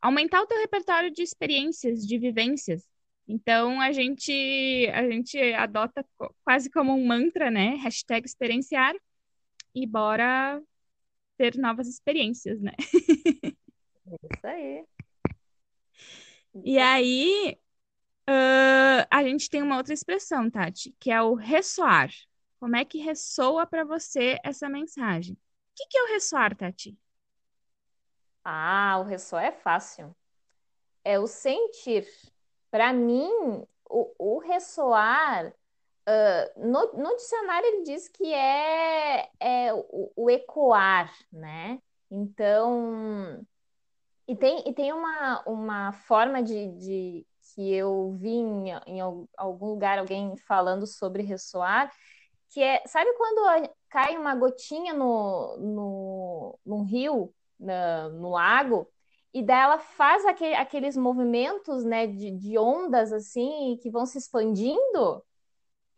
aumentar 0.00 0.42
o 0.42 0.46
teu 0.46 0.58
repertório 0.58 1.10
de 1.10 1.22
experiências, 1.22 2.06
de 2.06 2.18
vivências. 2.18 2.84
Então 3.28 3.80
a 3.80 3.92
gente 3.92 4.32
a 4.94 5.10
gente 5.10 5.38
adota 5.54 6.04
quase 6.44 6.70
como 6.70 6.92
um 6.94 7.06
mantra, 7.06 7.50
né? 7.50 7.76
Hashtag 7.76 8.26
experienciar 8.26 8.94
e 9.74 9.86
bora 9.86 10.62
ter 11.36 11.56
novas 11.56 11.88
experiências, 11.88 12.60
né? 12.60 12.72
Isso 14.06 14.46
aí. 14.46 14.84
E 16.64 16.78
aí, 16.78 17.58
uh, 18.28 19.06
a 19.10 19.22
gente 19.22 19.50
tem 19.50 19.62
uma 19.62 19.76
outra 19.76 19.92
expressão, 19.92 20.50
Tati, 20.50 20.94
que 20.98 21.10
é 21.10 21.20
o 21.20 21.34
ressoar. 21.34 22.10
Como 22.58 22.76
é 22.76 22.84
que 22.84 22.98
ressoa 22.98 23.66
para 23.66 23.84
você 23.84 24.38
essa 24.42 24.68
mensagem? 24.68 25.34
O 25.34 25.38
que, 25.76 25.86
que 25.86 25.98
é 25.98 26.02
o 26.04 26.08
ressoar, 26.08 26.56
Tati? 26.56 26.98
Ah, 28.44 28.98
o 29.00 29.04
ressoar 29.04 29.44
é 29.44 29.52
fácil. 29.52 30.14
É 31.04 31.18
o 31.18 31.26
sentir. 31.26 32.06
Para 32.70 32.92
mim, 32.92 33.30
o, 33.88 34.14
o 34.18 34.38
ressoar 34.38 35.52
Uh, 36.08 36.68
no, 36.68 36.92
no, 36.92 37.16
dicionário 37.16 37.66
ele 37.66 37.82
diz 37.82 38.06
que 38.06 38.32
é, 38.32 39.28
é 39.40 39.74
o, 39.74 40.12
o, 40.14 40.30
ecoar, 40.30 41.12
né? 41.32 41.82
Então, 42.08 43.44
e 44.28 44.36
tem, 44.36 44.62
e 44.68 44.72
tem 44.72 44.92
uma, 44.92 45.42
uma 45.48 45.92
forma 45.92 46.40
de, 46.44 46.68
de 46.78 47.26
que 47.52 47.74
eu 47.74 48.12
vi 48.12 48.30
em, 48.30 48.68
em, 48.86 49.00
algum 49.36 49.66
lugar 49.66 49.98
alguém 49.98 50.36
falando 50.36 50.86
sobre 50.86 51.24
ressoar, 51.24 51.90
que 52.56 52.62
é, 52.62 52.82
sabe 52.86 53.12
quando 53.18 53.68
cai 53.90 54.16
uma 54.16 54.34
gotinha 54.34 54.94
no, 54.94 55.58
no, 55.58 56.58
num 56.64 56.84
rio, 56.84 57.30
na, 57.60 58.08
no 58.08 58.30
lago, 58.30 58.90
e 59.34 59.42
daí 59.42 59.60
ela 59.60 59.78
faz 59.78 60.24
aquele, 60.24 60.54
aqueles 60.54 60.96
movimentos, 60.96 61.84
né, 61.84 62.06
de, 62.06 62.30
de 62.30 62.56
ondas, 62.56 63.12
assim, 63.12 63.78
que 63.82 63.90
vão 63.90 64.06
se 64.06 64.16
expandindo? 64.16 65.22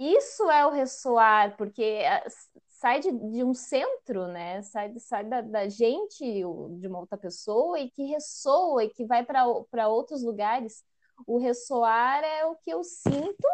isso 0.00 0.50
é 0.50 0.66
o 0.66 0.70
ressoar, 0.70 1.56
porque 1.56 1.82
eh, 1.82 2.24
sai 2.68 3.00
de, 3.00 3.12
de 3.12 3.44
um 3.44 3.54
centro, 3.54 4.26
né? 4.28 4.62
Sai, 4.62 4.96
sai 4.98 5.24
da, 5.24 5.40
da, 5.40 5.68
gente, 5.68 6.24
de 6.24 6.86
uma 6.88 7.00
outra 7.00 7.18
pessoa, 7.18 7.78
e 7.80 7.90
que 7.90 8.04
ressoa 8.04 8.84
e 8.84 8.90
que 8.90 9.04
vai 9.04 9.24
para 9.24 9.88
outros 9.88 10.22
lugares. 10.22 10.84
O 11.26 11.38
ressoar 11.38 12.22
é 12.24 12.46
o 12.46 12.56
que 12.56 12.70
eu 12.70 12.84
sinto 12.84 13.48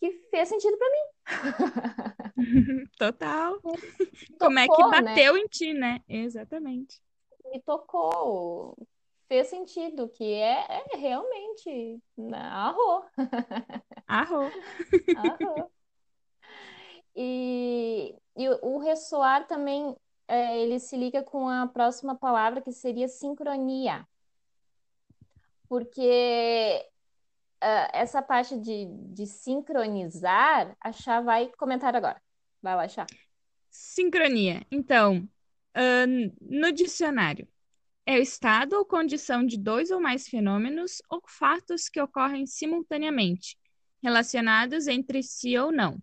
que 0.00 0.10
fez 0.30 0.48
sentido 0.48 0.76
para 0.76 0.90
mim. 0.90 1.14
Total. 2.98 3.54
Tocou, 3.54 3.78
Como 4.38 4.58
é 4.58 4.68
que 4.68 4.84
né? 4.84 4.90
bateu 4.90 5.34
né? 5.34 5.40
em 5.40 5.46
ti, 5.46 5.72
né? 5.72 6.00
Exatamente. 6.08 7.00
Me 7.46 7.60
tocou. 7.62 8.76
Fez 9.26 9.48
sentido, 9.48 10.08
que 10.08 10.32
é, 10.32 10.84
é 10.92 10.96
realmente 10.96 11.98
né? 12.16 12.38
arro. 12.38 13.04
Arro. 14.06 14.50
Arro. 15.16 15.70
E, 17.16 18.14
e 18.36 18.48
o 18.60 18.78
ressoar 18.78 19.46
também, 19.46 19.96
é, 20.26 20.58
ele 20.60 20.78
se 20.78 20.96
liga 20.96 21.22
com 21.22 21.48
a 21.48 21.66
próxima 21.66 22.14
palavra, 22.14 22.60
que 22.60 22.72
seria 22.72 23.08
sincronia. 23.08 24.06
Porque 25.68 26.86
uh, 27.64 27.88
essa 27.92 28.20
parte 28.20 28.58
de, 28.58 28.86
de 29.14 29.26
sincronizar, 29.26 30.76
a 30.80 30.92
Chá 30.92 31.20
vai 31.20 31.50
comentar 31.56 31.96
agora. 31.96 32.20
Vai 32.62 32.76
lá, 32.76 32.86
Chá. 32.86 33.06
Sincronia. 33.70 34.64
Então, 34.70 35.28
uh, 35.76 36.34
no 36.40 36.70
dicionário, 36.70 37.48
é 38.06 38.18
o 38.18 38.22
estado 38.22 38.74
ou 38.74 38.84
condição 38.84 39.44
de 39.44 39.58
dois 39.58 39.90
ou 39.90 40.00
mais 40.00 40.28
fenômenos 40.28 41.00
ou 41.08 41.22
fatos 41.26 41.88
que 41.88 42.00
ocorrem 42.00 42.46
simultaneamente, 42.46 43.56
relacionados 44.02 44.86
entre 44.86 45.22
si 45.22 45.56
ou 45.56 45.72
não. 45.72 45.98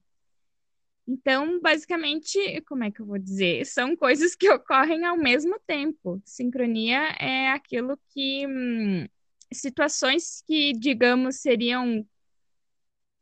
Então, 1.08 1.60
basicamente, 1.60 2.40
como 2.68 2.84
é 2.84 2.92
que 2.92 3.02
eu 3.02 3.06
vou 3.06 3.20
dizer? 3.20 3.66
São 3.66 3.96
coisas 3.96 4.36
que 4.36 4.50
ocorrem 4.50 5.06
ao 5.06 5.18
mesmo 5.18 5.60
tempo. 5.68 6.22
Sincronia 6.26 7.16
é 7.20 7.50
aquilo 7.50 8.00
que 8.10 8.48
hum, 8.48 9.08
situações 9.54 10.44
que, 10.46 10.74
digamos, 10.74 11.38
seriam. 11.38 12.06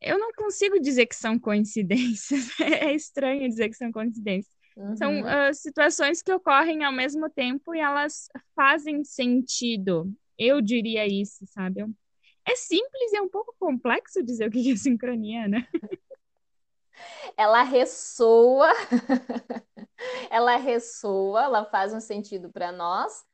Eu 0.02 0.18
não 0.18 0.32
consigo 0.34 0.80
dizer 0.80 1.06
que 1.06 1.16
são 1.16 1.38
coincidências. 1.38 2.50
É 2.62 2.94
estranho 2.94 3.48
dizer 3.50 3.70
que 3.70 3.76
são 3.76 3.92
coincidências. 3.92 4.54
Uhum. 4.78 4.96
São 4.96 5.22
uh, 5.22 5.54
situações 5.54 6.22
que 6.22 6.32
ocorrem 6.32 6.84
ao 6.84 6.92
mesmo 6.92 7.30
tempo 7.30 7.76
e 7.76 7.80
elas 7.80 8.30
fazem 8.56 9.04
sentido. 9.04 10.12
Eu 10.38 10.62
diria 10.62 11.06
isso, 11.06 11.46
sabe? 11.48 11.86
É 12.46 12.56
simples 12.56 13.12
e 13.12 13.18
é 13.18 13.22
um 13.22 13.30
pouco 13.30 13.54
complexo 13.60 14.24
dizer 14.24 14.48
o 14.48 14.52
que 14.52 14.72
é 14.72 14.76
sincronia, 14.76 15.48
né? 15.48 15.68
Ela 17.38 17.64
ressoa, 17.64 18.70
ela 20.30 20.58
ressoa, 20.58 21.44
ela 21.44 21.66
faz 21.66 21.94
um 21.94 22.00
sentido 22.02 22.52
para 22.52 22.72
nós, 22.72 23.26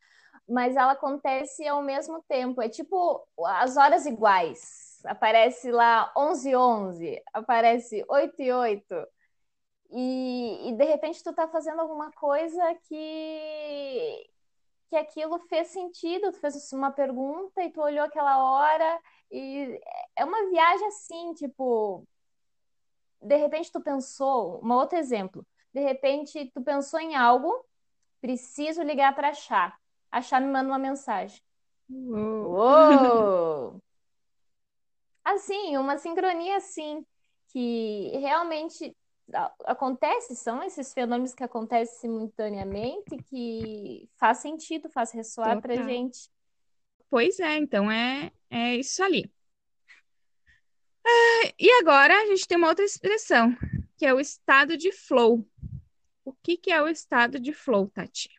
mas 0.47 0.75
ela 0.75 0.93
acontece 0.93 1.67
ao 1.67 1.81
mesmo 1.81 2.23
tempo. 2.27 2.61
É 2.61 2.69
tipo 2.69 3.27
as 3.45 3.77
horas 3.77 4.05
iguais. 4.05 5.01
Aparece 5.05 5.71
lá 5.71 6.11
11 6.17 6.49
e 6.49 6.55
11, 6.55 7.23
aparece 7.33 8.05
8 8.09 8.41
e 8.41 8.51
8. 8.51 9.07
E, 9.91 10.69
e 10.69 10.73
de 10.73 10.83
repente 10.85 11.23
tu 11.23 11.33
tá 11.33 11.47
fazendo 11.47 11.79
alguma 11.81 12.11
coisa 12.11 12.61
que 12.87 14.29
que 14.89 14.95
aquilo 14.95 15.39
fez 15.49 15.69
sentido, 15.69 16.31
tu 16.31 16.39
fez 16.39 16.71
uma 16.71 16.91
pergunta 16.91 17.63
e 17.63 17.71
tu 17.71 17.81
olhou 17.81 18.05
aquela 18.05 18.37
hora 18.37 19.01
e 19.31 19.79
é 20.15 20.23
uma 20.23 20.49
viagem 20.49 20.87
assim, 20.87 21.33
tipo, 21.33 22.07
de 23.21 23.35
repente 23.35 23.71
tu 23.71 23.81
pensou, 23.81 24.63
um 24.63 24.71
outro 24.71 24.97
exemplo, 24.97 25.45
de 25.73 25.81
repente 25.81 26.51
tu 26.53 26.61
pensou 26.61 26.99
em 26.99 27.15
algo, 27.15 27.51
preciso 28.21 28.83
ligar 28.83 29.13
para 29.15 29.29
a 29.29 29.33
Chá. 29.33 29.77
A 30.15 30.22
Chá 30.22 30.39
me 30.39 30.48
manda 30.48 30.69
uma 30.69 30.79
mensagem. 30.79 31.41
Uou! 31.89 32.53
Uou! 32.53 33.84
Assim, 35.25 35.75
uma 35.75 35.98
sincronia 35.98 36.55
assim, 36.55 37.05
que 37.50 38.12
realmente 38.17 38.95
acontece, 39.65 40.34
são 40.34 40.63
esses 40.63 40.93
fenômenos 40.93 41.34
que 41.34 41.43
acontecem 41.43 42.00
simultaneamente 42.00 43.17
que 43.29 44.10
faz 44.15 44.38
sentido, 44.38 44.89
faz 44.89 45.12
ressoar 45.12 45.62
para 45.62 45.84
gente. 45.84 46.29
Pois 47.10 47.38
é, 47.41 47.57
então 47.57 47.91
é, 47.91 48.31
é 48.50 48.77
isso 48.77 49.03
ali. 49.03 49.29
Ah, 51.05 51.51
e 51.60 51.69
agora 51.81 52.13
a 52.22 52.25
gente 52.27 52.48
tem 52.48 52.57
uma 52.57 52.69
outra 52.69 52.86
expressão, 52.86 53.53
que 53.98 54.05
é 54.05 54.13
o 54.13 54.19
estado 54.22 54.77
de 54.77 54.93
flow. 54.93 55.45
O 56.24 56.31
que, 56.31 56.55
que 56.55 56.72
é 56.72 56.81
o 56.81 56.88
estado 56.88 57.38
de 57.38 57.51
flow, 57.51 57.89
Tati? 57.89 58.29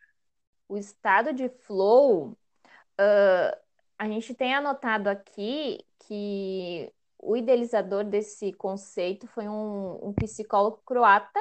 O 0.67 0.77
estado 0.77 1.33
de 1.33 1.49
flow, 1.49 2.29
uh, 2.99 3.57
a 3.97 4.07
gente 4.07 4.33
tem 4.33 4.53
anotado 4.53 5.09
aqui 5.09 5.79
que 5.99 6.91
o 7.19 7.35
idealizador 7.35 8.03
desse 8.03 8.53
conceito 8.53 9.27
foi 9.27 9.47
um, 9.47 9.99
um 10.01 10.13
psicólogo 10.13 10.81
croata, 10.85 11.39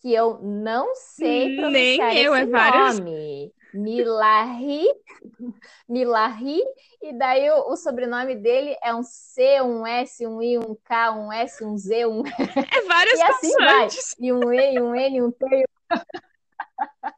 que 0.00 0.12
eu 0.12 0.38
não 0.40 0.94
sei 0.94 1.56
pronunciar 1.56 1.72
Nem 1.72 2.22
eu, 2.22 2.34
esse 2.34 2.42
é 2.42 2.46
vários... 2.46 2.98
nome. 2.98 3.52
Milahi, 3.74 4.86
Milahi, 5.88 6.62
e 7.02 7.12
daí 7.12 7.50
o, 7.50 7.72
o, 7.72 7.76
sobrenome 7.76 8.34
dele 8.36 8.76
é 8.82 8.94
um 8.94 9.02
C, 9.02 9.60
um 9.60 9.86
S, 9.86 10.26
um 10.26 10.40
I, 10.40 10.56
um 10.56 10.74
K, 10.82 11.12
um 11.12 11.32
S, 11.32 11.62
um 11.64 11.76
Z, 11.76 12.06
um... 12.06 12.22
É 12.72 12.82
várias 12.86 13.18
e 13.18 13.22
assim 13.22 13.52
vai. 13.56 13.88
E 14.20 14.32
um 14.32 14.52
E, 14.52 14.80
um 14.80 14.94
N, 14.94 15.22
um 15.22 15.30
T... 15.30 15.64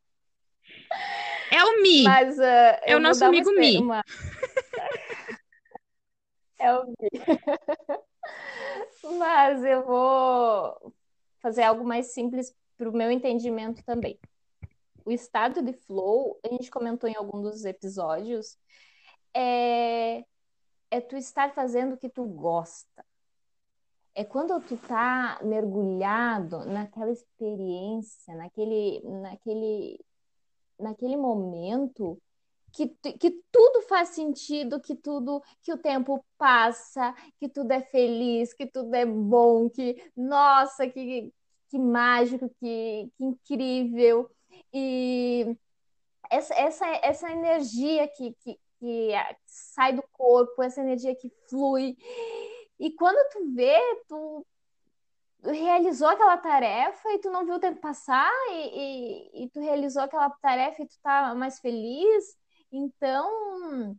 É 1.50 1.64
o 1.64 1.82
Mi. 1.82 2.04
Mas, 2.04 2.38
uh, 2.38 2.78
é 2.82 2.96
o 2.96 3.00
nosso 3.00 3.24
amigo 3.24 3.50
Mi. 3.52 3.78
Uma... 3.78 4.02
É 6.60 6.74
o 6.74 6.86
Mi. 6.86 7.10
Mas 9.16 9.64
eu 9.64 9.86
vou 9.86 10.92
fazer 11.40 11.62
algo 11.62 11.84
mais 11.84 12.12
simples 12.12 12.54
para 12.76 12.88
o 12.88 12.92
meu 12.92 13.10
entendimento 13.10 13.82
também. 13.84 14.18
O 15.04 15.10
estado 15.10 15.62
de 15.62 15.72
flow, 15.72 16.38
a 16.44 16.48
gente 16.48 16.70
comentou 16.70 17.08
em 17.08 17.16
algum 17.16 17.40
dos 17.40 17.64
episódios, 17.64 18.58
é, 19.34 20.24
é 20.90 21.00
tu 21.00 21.16
estar 21.16 21.54
fazendo 21.54 21.94
o 21.94 21.98
que 21.98 22.08
tu 22.08 22.24
gosta. 22.24 23.04
É 24.14 24.24
quando 24.24 24.60
tu 24.60 24.76
tá 24.76 25.38
mergulhado 25.42 26.64
naquela 26.66 27.10
experiência, 27.10 28.34
naquele, 28.34 29.00
naquele, 29.04 30.04
naquele 30.78 31.16
momento 31.16 32.20
que, 32.72 32.88
que 32.88 33.30
tudo 33.50 33.82
faz 33.82 34.10
sentido, 34.10 34.80
que 34.80 34.94
tudo, 34.94 35.42
que 35.62 35.72
o 35.72 35.78
tempo 35.78 36.24
passa, 36.36 37.14
que 37.38 37.48
tudo 37.48 37.72
é 37.72 37.80
feliz, 37.80 38.52
que 38.52 38.66
tudo 38.66 38.94
é 38.94 39.04
bom, 39.06 39.68
que 39.68 40.10
nossa, 40.16 40.88
que, 40.88 41.32
que 41.68 41.78
mágico, 41.78 42.48
que, 42.60 43.10
que 43.16 43.24
incrível. 43.24 44.30
E 44.72 45.56
essa, 46.30 46.54
essa, 46.54 46.86
essa 47.02 47.32
energia 47.32 48.06
que, 48.08 48.34
que, 48.40 48.58
que 48.78 49.12
sai 49.46 49.94
do 49.94 50.04
corpo, 50.12 50.62
essa 50.62 50.80
energia 50.80 51.14
que 51.14 51.32
flui. 51.48 51.96
E 52.78 52.92
quando 52.92 53.30
tu 53.30 53.54
vê, 53.54 53.78
tu 54.08 54.46
realizou 55.44 56.08
aquela 56.08 56.36
tarefa 56.36 57.08
e 57.10 57.18
tu 57.18 57.30
não 57.30 57.44
viu 57.44 57.54
o 57.54 57.60
tempo 57.60 57.80
passar 57.80 58.30
e, 58.50 59.40
e, 59.40 59.44
e 59.44 59.50
tu 59.50 59.60
realizou 59.60 60.02
aquela 60.02 60.28
tarefa 60.30 60.82
e 60.82 60.86
tu 60.86 60.98
tá 61.02 61.34
mais 61.34 61.60
feliz 61.60 62.36
então, 62.70 63.96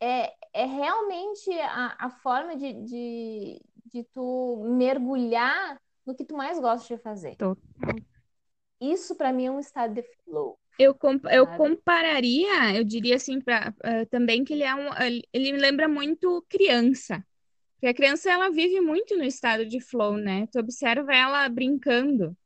é, 0.00 0.32
é 0.52 0.64
realmente 0.64 1.50
a, 1.60 1.96
a 1.98 2.10
forma 2.10 2.56
de, 2.56 2.72
de, 2.84 3.62
de 3.86 4.04
tu 4.12 4.62
mergulhar 4.76 5.80
no 6.04 6.14
que 6.14 6.24
tu 6.24 6.36
mais 6.36 6.58
gosta 6.58 6.96
de 6.96 7.02
fazer. 7.02 7.36
Total. 7.36 7.62
Isso 8.80 9.14
para 9.14 9.32
mim 9.32 9.46
é 9.46 9.50
um 9.50 9.60
estado 9.60 9.94
de 9.94 10.02
flow. 10.24 10.58
Eu, 10.78 10.94
comp 10.94 11.22
eu 11.26 11.46
compararia, 11.46 12.74
eu 12.74 12.82
diria 12.82 13.16
assim, 13.16 13.38
pra, 13.38 13.74
uh, 13.84 14.06
também 14.06 14.42
que 14.42 14.54
ele 14.54 14.62
é 14.62 14.74
um. 14.74 14.88
Ele 15.30 15.52
me 15.52 15.58
lembra 15.58 15.86
muito 15.86 16.44
criança. 16.48 17.22
Porque 17.80 17.86
a 17.86 17.94
criança 17.94 18.30
ela 18.30 18.50
vive 18.50 18.78
muito 18.78 19.16
no 19.16 19.24
estado 19.24 19.64
de 19.64 19.80
flow, 19.80 20.18
né? 20.18 20.46
Tu 20.52 20.58
observa 20.58 21.14
ela 21.14 21.48
brincando. 21.48 22.36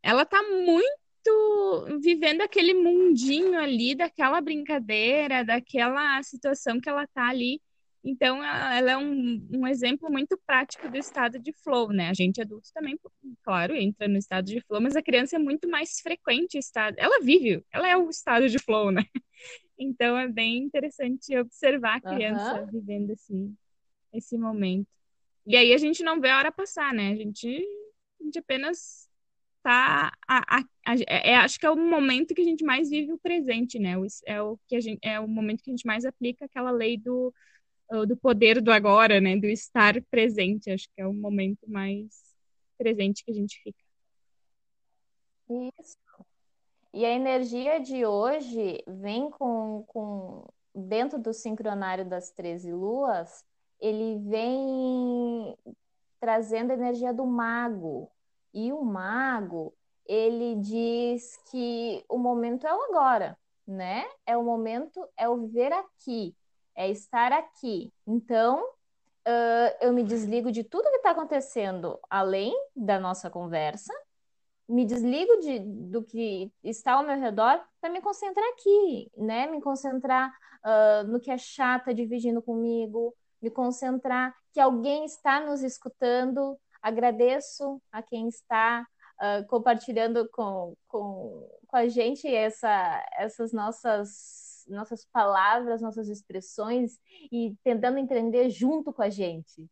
Ela 0.00 0.24
tá 0.24 0.40
muito 0.44 1.98
vivendo 2.00 2.42
aquele 2.42 2.72
mundinho 2.72 3.58
ali, 3.58 3.96
daquela 3.96 4.40
brincadeira, 4.40 5.44
daquela 5.44 6.22
situação 6.22 6.80
que 6.80 6.88
ela 6.88 7.04
tá 7.08 7.28
ali. 7.28 7.60
Então, 8.04 8.40
ela 8.44 8.92
é 8.92 8.96
um, 8.96 9.44
um 9.52 9.66
exemplo 9.66 10.08
muito 10.08 10.40
prático 10.46 10.88
do 10.88 10.96
estado 10.96 11.40
de 11.40 11.52
flow, 11.52 11.88
né? 11.88 12.08
A 12.08 12.14
gente 12.14 12.40
adulto 12.40 12.68
também, 12.72 12.96
claro, 13.42 13.74
entra 13.74 14.06
no 14.06 14.16
estado 14.16 14.44
de 14.44 14.60
flow, 14.60 14.80
mas 14.80 14.94
a 14.94 15.02
criança 15.02 15.34
é 15.34 15.40
muito 15.40 15.68
mais 15.68 15.98
frequente 15.98 16.56
estado. 16.56 16.94
Ela 16.96 17.20
vive, 17.20 17.64
ela 17.72 17.88
é 17.88 17.96
o 17.96 18.08
estado 18.08 18.48
de 18.48 18.60
flow, 18.60 18.92
né? 18.92 19.02
Então, 19.78 20.16
é 20.16 20.26
bem 20.26 20.56
interessante 20.56 21.36
observar 21.36 21.96
a 21.96 22.00
criança 22.00 22.62
uhum. 22.62 22.66
vivendo 22.70 23.10
esse, 23.10 23.34
esse 24.16 24.36
momento. 24.38 24.88
E 25.46 25.56
aí 25.56 25.72
a 25.72 25.78
gente 25.78 26.02
não 26.02 26.20
vê 26.20 26.30
a 26.30 26.38
hora 26.38 26.52
passar, 26.52 26.92
né? 26.92 27.12
A 27.12 27.16
gente, 27.16 27.48
a 28.20 28.24
gente 28.24 28.38
apenas 28.38 29.08
tá 29.62 30.12
a, 30.28 30.58
a, 30.58 30.64
é, 31.08 31.36
acho 31.36 31.58
que 31.58 31.66
é 31.66 31.70
o 31.70 31.76
momento 31.76 32.34
que 32.34 32.40
a 32.40 32.44
gente 32.44 32.64
mais 32.64 32.88
vive 32.88 33.12
o 33.12 33.18
presente, 33.18 33.78
né? 33.78 33.94
É 34.24 34.40
o 34.42 34.58
que 34.68 34.76
a 34.76 34.80
gente 34.80 35.00
é 35.02 35.18
o 35.18 35.28
momento 35.28 35.62
que 35.62 35.70
a 35.70 35.72
gente 35.72 35.86
mais 35.86 36.04
aplica 36.04 36.44
aquela 36.44 36.70
lei 36.70 36.96
do 36.96 37.32
do 38.08 38.16
poder 38.16 38.60
do 38.60 38.72
agora, 38.72 39.20
né? 39.20 39.36
Do 39.36 39.46
estar 39.46 40.00
presente. 40.10 40.70
Acho 40.70 40.88
que 40.94 41.00
é 41.00 41.06
o 41.06 41.12
momento 41.12 41.68
mais 41.68 42.08
presente 42.76 43.24
que 43.24 43.30
a 43.30 43.34
gente 43.34 43.60
fica. 43.62 43.78
Isso. 45.78 45.96
E 46.92 47.04
a 47.04 47.10
energia 47.10 47.78
de 47.78 48.04
hoje 48.04 48.82
vem 48.86 49.30
com, 49.30 49.84
com 49.86 50.44
dentro 50.74 51.18
do 51.18 51.32
sincronário 51.32 52.04
das 52.04 52.30
13 52.30 52.72
luas, 52.72 53.44
ele 53.80 54.18
vem 54.28 55.56
trazendo 56.20 56.70
a 56.70 56.74
energia 56.74 57.12
do 57.12 57.26
mago, 57.26 58.10
e 58.56 58.72
o 58.72 58.82
mago, 58.82 59.74
ele 60.06 60.56
diz 60.56 61.36
que 61.50 62.02
o 62.08 62.16
momento 62.16 62.66
é 62.66 62.74
o 62.74 62.82
agora, 62.84 63.38
né? 63.66 64.06
É 64.24 64.34
o 64.34 64.42
momento, 64.42 65.06
é 65.14 65.28
o 65.28 65.46
ver 65.46 65.74
aqui, 65.74 66.34
é 66.74 66.88
estar 66.90 67.32
aqui. 67.32 67.92
Então, 68.06 68.64
uh, 68.64 69.76
eu 69.80 69.92
me 69.92 70.02
desligo 70.02 70.50
de 70.50 70.64
tudo 70.64 70.88
que 70.88 70.96
está 70.96 71.10
acontecendo 71.10 71.98
além 72.08 72.54
da 72.74 72.98
nossa 72.98 73.28
conversa, 73.28 73.92
me 74.66 74.86
desligo 74.86 75.36
de, 75.40 75.58
do 75.60 76.02
que 76.02 76.50
está 76.64 76.94
ao 76.94 77.04
meu 77.04 77.18
redor 77.20 77.62
para 77.78 77.90
me 77.90 78.00
concentrar 78.00 78.48
aqui, 78.54 79.10
né? 79.16 79.46
Me 79.48 79.60
concentrar 79.60 80.30
uh, 80.64 81.06
no 81.06 81.20
que 81.20 81.30
a 81.30 81.36
chata 81.36 81.92
dividindo 81.92 82.40
comigo, 82.40 83.14
me 83.40 83.50
concentrar 83.50 84.34
que 84.52 84.60
alguém 84.60 85.04
está 85.04 85.40
nos 85.40 85.62
escutando, 85.62 86.58
Agradeço 86.86 87.82
a 87.90 88.00
quem 88.00 88.28
está 88.28 88.86
uh, 89.20 89.44
compartilhando 89.48 90.28
com, 90.30 90.76
com, 90.86 91.48
com 91.66 91.76
a 91.76 91.88
gente 91.88 92.28
essa, 92.28 93.04
essas 93.18 93.52
nossas 93.52 94.64
nossas 94.68 95.04
palavras, 95.12 95.82
nossas 95.82 96.08
expressões 96.08 96.98
e 97.32 97.56
tentando 97.64 97.98
entender 97.98 98.50
junto 98.50 98.92
com 98.92 99.02
a 99.02 99.10
gente. 99.10 99.66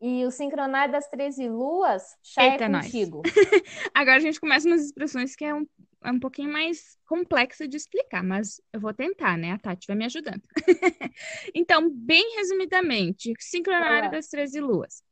E 0.00 0.24
o 0.24 0.32
sincronar 0.32 0.90
das 0.90 1.08
13 1.08 1.48
luas 1.48 2.16
já 2.22 2.42
é 2.42 2.50
Eita, 2.52 2.64
é 2.64 2.70
contigo. 2.72 3.22
Agora 3.94 4.16
a 4.16 4.20
gente 4.20 4.40
começa 4.40 4.66
umas 4.66 4.84
expressões 4.84 5.36
que 5.36 5.44
é 5.44 5.54
um, 5.54 5.64
é 6.02 6.10
um 6.10 6.20
pouquinho 6.20 6.52
mais 6.52 6.96
complexa 7.06 7.66
de 7.66 7.76
explicar, 7.76 8.22
mas 8.22 8.60
eu 8.72 8.80
vou 8.80 8.94
tentar, 8.94 9.36
né? 9.36 9.52
A 9.52 9.58
Tati 9.58 9.86
vai 9.86 9.96
me 9.96 10.04
ajudando. 10.04 10.42
então, 11.54 11.90
bem 11.90 12.36
resumidamente, 12.36 13.32
sincronário 13.38 14.10
das 14.10 14.28
13 14.28 14.60
luas 14.60 15.02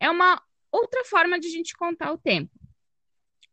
é 0.00 0.08
uma 0.10 0.42
outra 0.72 1.04
forma 1.04 1.38
de 1.38 1.48
a 1.48 1.50
gente 1.50 1.76
contar 1.76 2.12
o 2.12 2.18
tempo. 2.18 2.50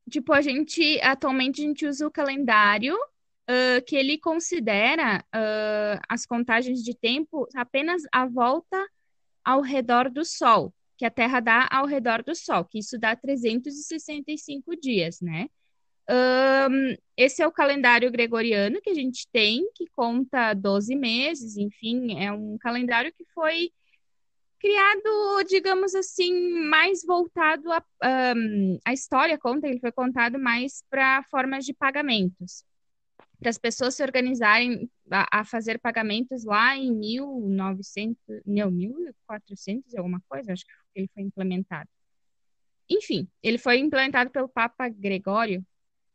Tipo, 0.10 0.32
a 0.32 0.41
gente, 0.41 1.00
atualmente, 1.02 1.62
a 1.62 1.65
gente 1.65 1.86
usa 1.86 2.08
o 2.08 2.12
calendário 2.12 2.95
uh, 2.95 3.84
que 3.86 3.95
ele 3.95 4.17
considera 4.17 5.19
uh, 5.36 6.00
as 6.08 6.26
contagens 6.26 6.82
de 6.82 6.95
tempo 6.95 7.45
apenas 7.54 8.04
a 8.13 8.26
volta 8.26 8.88
ao 9.43 9.62
redor 9.62 10.10
do 10.10 10.23
Sol 10.23 10.73
que 10.97 11.06
a 11.06 11.12
Terra 11.12 11.39
dá 11.39 11.67
ao 11.71 11.86
redor 11.86 12.23
do 12.23 12.36
Sol, 12.36 12.65
que 12.65 12.80
isso 12.80 12.97
dá 12.97 13.15
365 13.15 14.76
dias, 14.76 15.21
né? 15.21 15.47
Um, 16.09 16.95
esse 17.17 17.41
é 17.41 17.47
o 17.47 17.51
calendário 17.51 18.11
gregoriano 18.11 18.81
que 18.81 18.89
a 18.89 18.93
gente 18.93 19.27
tem, 19.31 19.69
que 19.75 19.85
conta 19.87 20.53
12 20.53 20.95
meses, 20.95 21.57
enfim, 21.57 22.23
é 22.23 22.31
um 22.31 22.57
calendário 22.57 23.11
que 23.13 23.25
foi 23.33 23.71
criado, 24.59 25.43
digamos 25.47 25.93
assim, 25.93 26.61
mais 26.69 27.03
voltado 27.05 27.71
a. 27.71 27.83
Um, 28.35 28.79
a 28.85 28.93
história 28.93 29.37
conta, 29.37 29.67
ele 29.67 29.79
foi 29.79 29.91
contado 29.91 30.39
mais 30.39 30.83
para 30.89 31.23
formas 31.23 31.65
de 31.65 31.73
pagamentos 31.73 32.63
para 33.39 33.49
as 33.49 33.57
pessoas 33.57 33.95
se 33.95 34.03
organizarem 34.03 34.89
a, 35.11 35.39
a, 35.41 35.45
fazer 35.45 35.79
pagamentos 35.79 36.43
lá 36.43 36.75
em 36.75 36.91
1900, 36.91 38.17
não, 38.45 38.71
1400 38.71 39.95
alguma 39.95 40.21
coisa, 40.27 40.53
acho 40.53 40.65
que 40.65 40.71
ele 40.95 41.09
foi 41.13 41.23
implementado. 41.23 41.89
Enfim, 42.89 43.27
ele 43.43 43.57
foi 43.57 43.77
implementado 43.79 44.31
pelo 44.31 44.49
Papa 44.49 44.89
Gregório, 44.89 45.63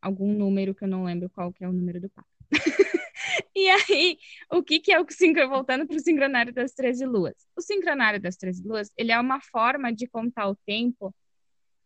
algum 0.03 0.33
número 0.33 0.75
que 0.75 0.85
eu 0.85 0.89
não 0.89 1.05
lembro 1.05 1.31
qual 1.31 1.53
que 1.53 1.65
é 1.65 1.69
o 1.69 1.73
número 1.73 2.01
do 2.01 2.11
Papa. 2.11 2.29
e 3.55 3.69
aí, 3.71 4.19
o 4.51 4.63
que, 4.63 4.81
que 4.81 4.93
é 4.93 5.01
o 5.01 5.07
sincro, 5.09 5.49
voltando 5.49 5.87
para 5.87 5.97
o 5.97 6.01
sincronário 6.01 6.53
das 6.53 6.73
13 6.73 7.07
luas? 7.07 7.35
O 7.57 7.63
sincronário 7.63 8.21
das 8.21 8.37
13 8.37 8.67
luas, 8.67 8.91
ele 8.97 9.13
é 9.13 9.21
uma 9.21 9.41
forma 9.41 9.93
de 9.93 10.09
contar 10.09 10.49
o 10.49 10.57
tempo. 10.67 11.15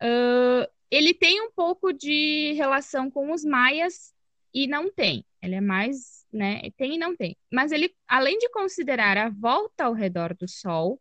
Uh, 0.02 0.66
ele 0.90 1.12
tem 1.12 1.40
um 1.42 1.52
pouco 1.52 1.92
de 1.92 2.52
relação 2.54 3.10
com 3.10 3.32
os 3.32 3.44
maias 3.44 4.14
e 4.52 4.66
não 4.66 4.90
tem. 4.90 5.24
Ele 5.42 5.56
é 5.56 5.60
mais, 5.60 6.26
né? 6.32 6.62
Tem 6.76 6.94
e 6.94 6.98
não 6.98 7.14
tem. 7.14 7.36
Mas 7.52 7.70
ele, 7.70 7.94
além 8.08 8.38
de 8.38 8.48
considerar 8.48 9.16
a 9.18 9.28
volta 9.28 9.84
ao 9.84 9.92
redor 9.92 10.34
do 10.34 10.48
Sol, 10.48 11.00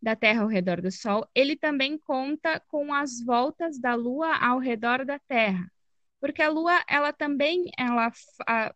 da 0.00 0.14
Terra 0.14 0.42
ao 0.42 0.48
redor 0.48 0.80
do 0.80 0.90
Sol, 0.90 1.28
ele 1.34 1.56
também 1.56 1.98
conta 1.98 2.60
com 2.68 2.92
as 2.92 3.20
voltas 3.22 3.78
da 3.78 3.94
Lua 3.94 4.36
ao 4.36 4.58
redor 4.58 5.04
da 5.04 5.18
Terra. 5.18 5.70
Porque 6.20 6.42
a 6.42 6.48
Lua, 6.48 6.82
ela 6.88 7.12
também 7.12 7.70
ela, 7.78 8.10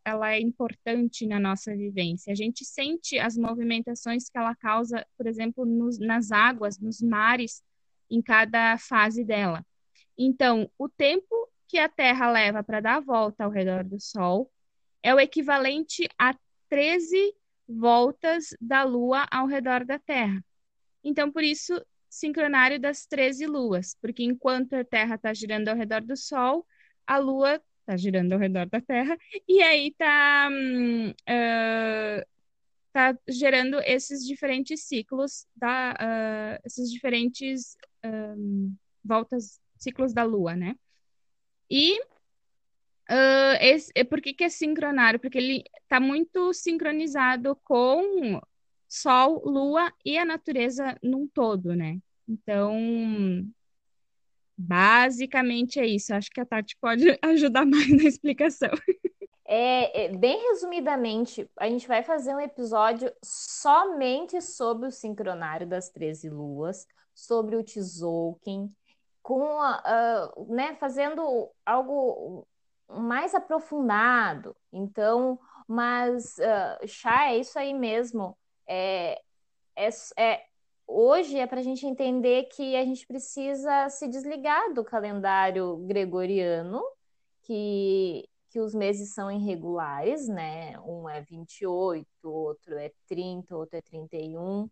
ela 0.04 0.32
é 0.32 0.40
importante 0.40 1.26
na 1.26 1.40
nossa 1.40 1.74
vivência. 1.74 2.32
A 2.32 2.36
gente 2.36 2.64
sente 2.64 3.18
as 3.18 3.36
movimentações 3.36 4.28
que 4.28 4.38
ela 4.38 4.54
causa, 4.54 5.04
por 5.16 5.26
exemplo, 5.26 5.64
nos, 5.64 5.98
nas 5.98 6.30
águas, 6.30 6.78
nos 6.78 7.00
mares, 7.00 7.62
em 8.08 8.22
cada 8.22 8.78
fase 8.78 9.24
dela. 9.24 9.64
Então, 10.16 10.70
o 10.78 10.88
tempo 10.88 11.48
que 11.66 11.78
a 11.78 11.88
Terra 11.88 12.30
leva 12.30 12.62
para 12.62 12.80
dar 12.80 12.96
a 12.96 13.00
volta 13.00 13.44
ao 13.44 13.50
redor 13.50 13.82
do 13.82 13.98
Sol 13.98 14.52
é 15.02 15.12
o 15.14 15.18
equivalente 15.18 16.08
a 16.18 16.36
13 16.68 17.34
voltas 17.66 18.54
da 18.60 18.84
Lua 18.84 19.26
ao 19.30 19.46
redor 19.46 19.84
da 19.84 19.98
Terra. 19.98 20.44
Então, 21.02 21.32
por 21.32 21.42
isso, 21.42 21.82
sincronário 22.08 22.78
das 22.78 23.06
13 23.06 23.46
luas, 23.46 23.96
porque 24.00 24.22
enquanto 24.22 24.74
a 24.74 24.84
Terra 24.84 25.16
está 25.16 25.32
girando 25.34 25.68
ao 25.68 25.76
redor 25.76 26.02
do 26.02 26.16
Sol, 26.16 26.66
a 27.06 27.18
Lua 27.18 27.60
está 27.80 27.96
girando 27.96 28.32
ao 28.32 28.38
redor 28.38 28.66
da 28.68 28.80
Terra, 28.80 29.16
e 29.48 29.60
aí 29.62 29.88
está 29.88 30.48
hum, 30.50 31.10
uh, 31.10 32.26
tá 32.92 33.18
gerando 33.28 33.80
esses 33.80 34.26
diferentes 34.26 34.84
ciclos, 34.84 35.46
da, 35.56 35.92
uh, 35.94 36.62
esses 36.64 36.90
diferentes 36.90 37.76
um, 38.04 38.74
voltas, 39.02 39.60
ciclos 39.78 40.12
da 40.12 40.22
Lua, 40.22 40.54
né? 40.54 40.76
E 41.70 41.98
uh, 43.10 43.56
esse, 43.60 43.92
por 44.04 44.20
que, 44.20 44.34
que 44.34 44.44
é 44.44 44.48
sincronário? 44.48 45.18
Porque 45.18 45.38
ele 45.38 45.64
está 45.82 45.98
muito 45.98 46.52
sincronizado 46.52 47.56
com 47.64 48.40
Sol, 48.88 49.42
Lua 49.44 49.92
e 50.04 50.18
a 50.18 50.24
natureza 50.24 50.96
num 51.02 51.26
todo, 51.26 51.74
né? 51.74 51.98
Então, 52.28 52.76
basicamente 54.66 55.80
é 55.80 55.86
isso. 55.86 56.14
Acho 56.14 56.30
que 56.30 56.40
a 56.40 56.46
Tati 56.46 56.76
pode 56.80 57.04
ajudar 57.22 57.66
mais 57.66 57.88
na 57.88 58.04
explicação. 58.04 58.70
É, 59.44 60.04
é, 60.04 60.08
bem 60.08 60.40
resumidamente, 60.48 61.46
a 61.58 61.68
gente 61.68 61.86
vai 61.86 62.02
fazer 62.02 62.34
um 62.34 62.40
episódio 62.40 63.12
somente 63.22 64.40
sobre 64.40 64.88
o 64.88 64.90
sincronário 64.90 65.66
das 65.66 65.90
13 65.90 66.30
luas, 66.30 66.86
sobre 67.14 67.56
o 67.56 67.62
Tzolk'in, 67.62 68.72
com 69.20 69.60
a, 69.60 70.32
né, 70.48 70.74
fazendo 70.76 71.50
algo 71.66 72.46
mais 72.88 73.34
aprofundado. 73.34 74.56
Então, 74.72 75.38
mas 75.68 76.38
uh, 76.38 76.86
chá 76.86 77.30
é 77.30 77.38
isso 77.38 77.58
aí 77.58 77.74
mesmo. 77.74 78.34
É, 78.66 79.20
é, 79.76 79.88
é 80.16 80.46
hoje 80.92 81.38
é 81.38 81.46
para 81.46 81.60
a 81.60 81.62
gente 81.62 81.86
entender 81.86 82.44
que 82.44 82.76
a 82.76 82.84
gente 82.84 83.06
precisa 83.06 83.88
se 83.88 84.08
desligar 84.08 84.72
do 84.72 84.84
calendário 84.84 85.76
gregoriano, 85.86 86.82
que, 87.42 88.28
que 88.50 88.60
os 88.60 88.74
meses 88.74 89.14
são 89.14 89.30
irregulares, 89.30 90.28
né? 90.28 90.78
Um 90.80 91.08
é 91.08 91.20
28, 91.22 92.06
outro 92.24 92.76
é 92.78 92.92
30, 93.08 93.56
outro 93.56 93.78
é 93.78 93.82
31 93.82 94.68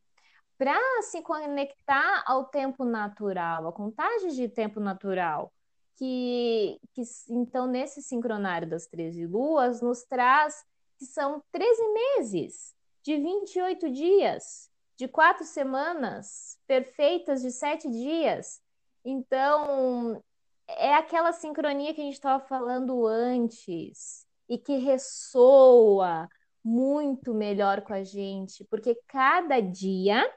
para 0.61 0.78
se 1.04 1.22
conectar 1.22 2.22
ao 2.26 2.44
tempo 2.44 2.85
natural, 2.85 3.66
a 3.66 3.72
contagem 3.72 4.28
de 4.28 4.46
tempo 4.46 4.78
natural, 4.78 5.50
que, 5.96 6.78
que 6.92 7.02
então 7.30 7.66
nesse 7.66 8.02
sincronário 8.02 8.68
das 8.68 8.87
13 8.87 9.26
luas 9.26 9.80
nos 9.80 10.02
traz 10.04 10.62
que 10.98 11.06
são 11.06 11.42
13 11.50 11.83
meses 11.94 12.74
de 13.02 13.16
28 13.16 13.90
dias, 13.90 14.69
de 15.00 15.08
quatro 15.08 15.46
semanas 15.46 16.58
perfeitas 16.66 17.40
de 17.40 17.50
sete 17.50 17.90
dias. 17.90 18.60
Então, 19.02 20.22
é 20.68 20.94
aquela 20.94 21.32
sincronia 21.32 21.94
que 21.94 22.02
a 22.02 22.04
gente 22.04 22.12
estava 22.12 22.44
falando 22.44 23.06
antes 23.06 24.26
e 24.46 24.58
que 24.58 24.76
ressoa 24.76 26.28
muito 26.62 27.32
melhor 27.32 27.80
com 27.80 27.94
a 27.94 28.04
gente, 28.04 28.62
porque 28.64 28.94
cada 29.06 29.58
dia 29.58 30.30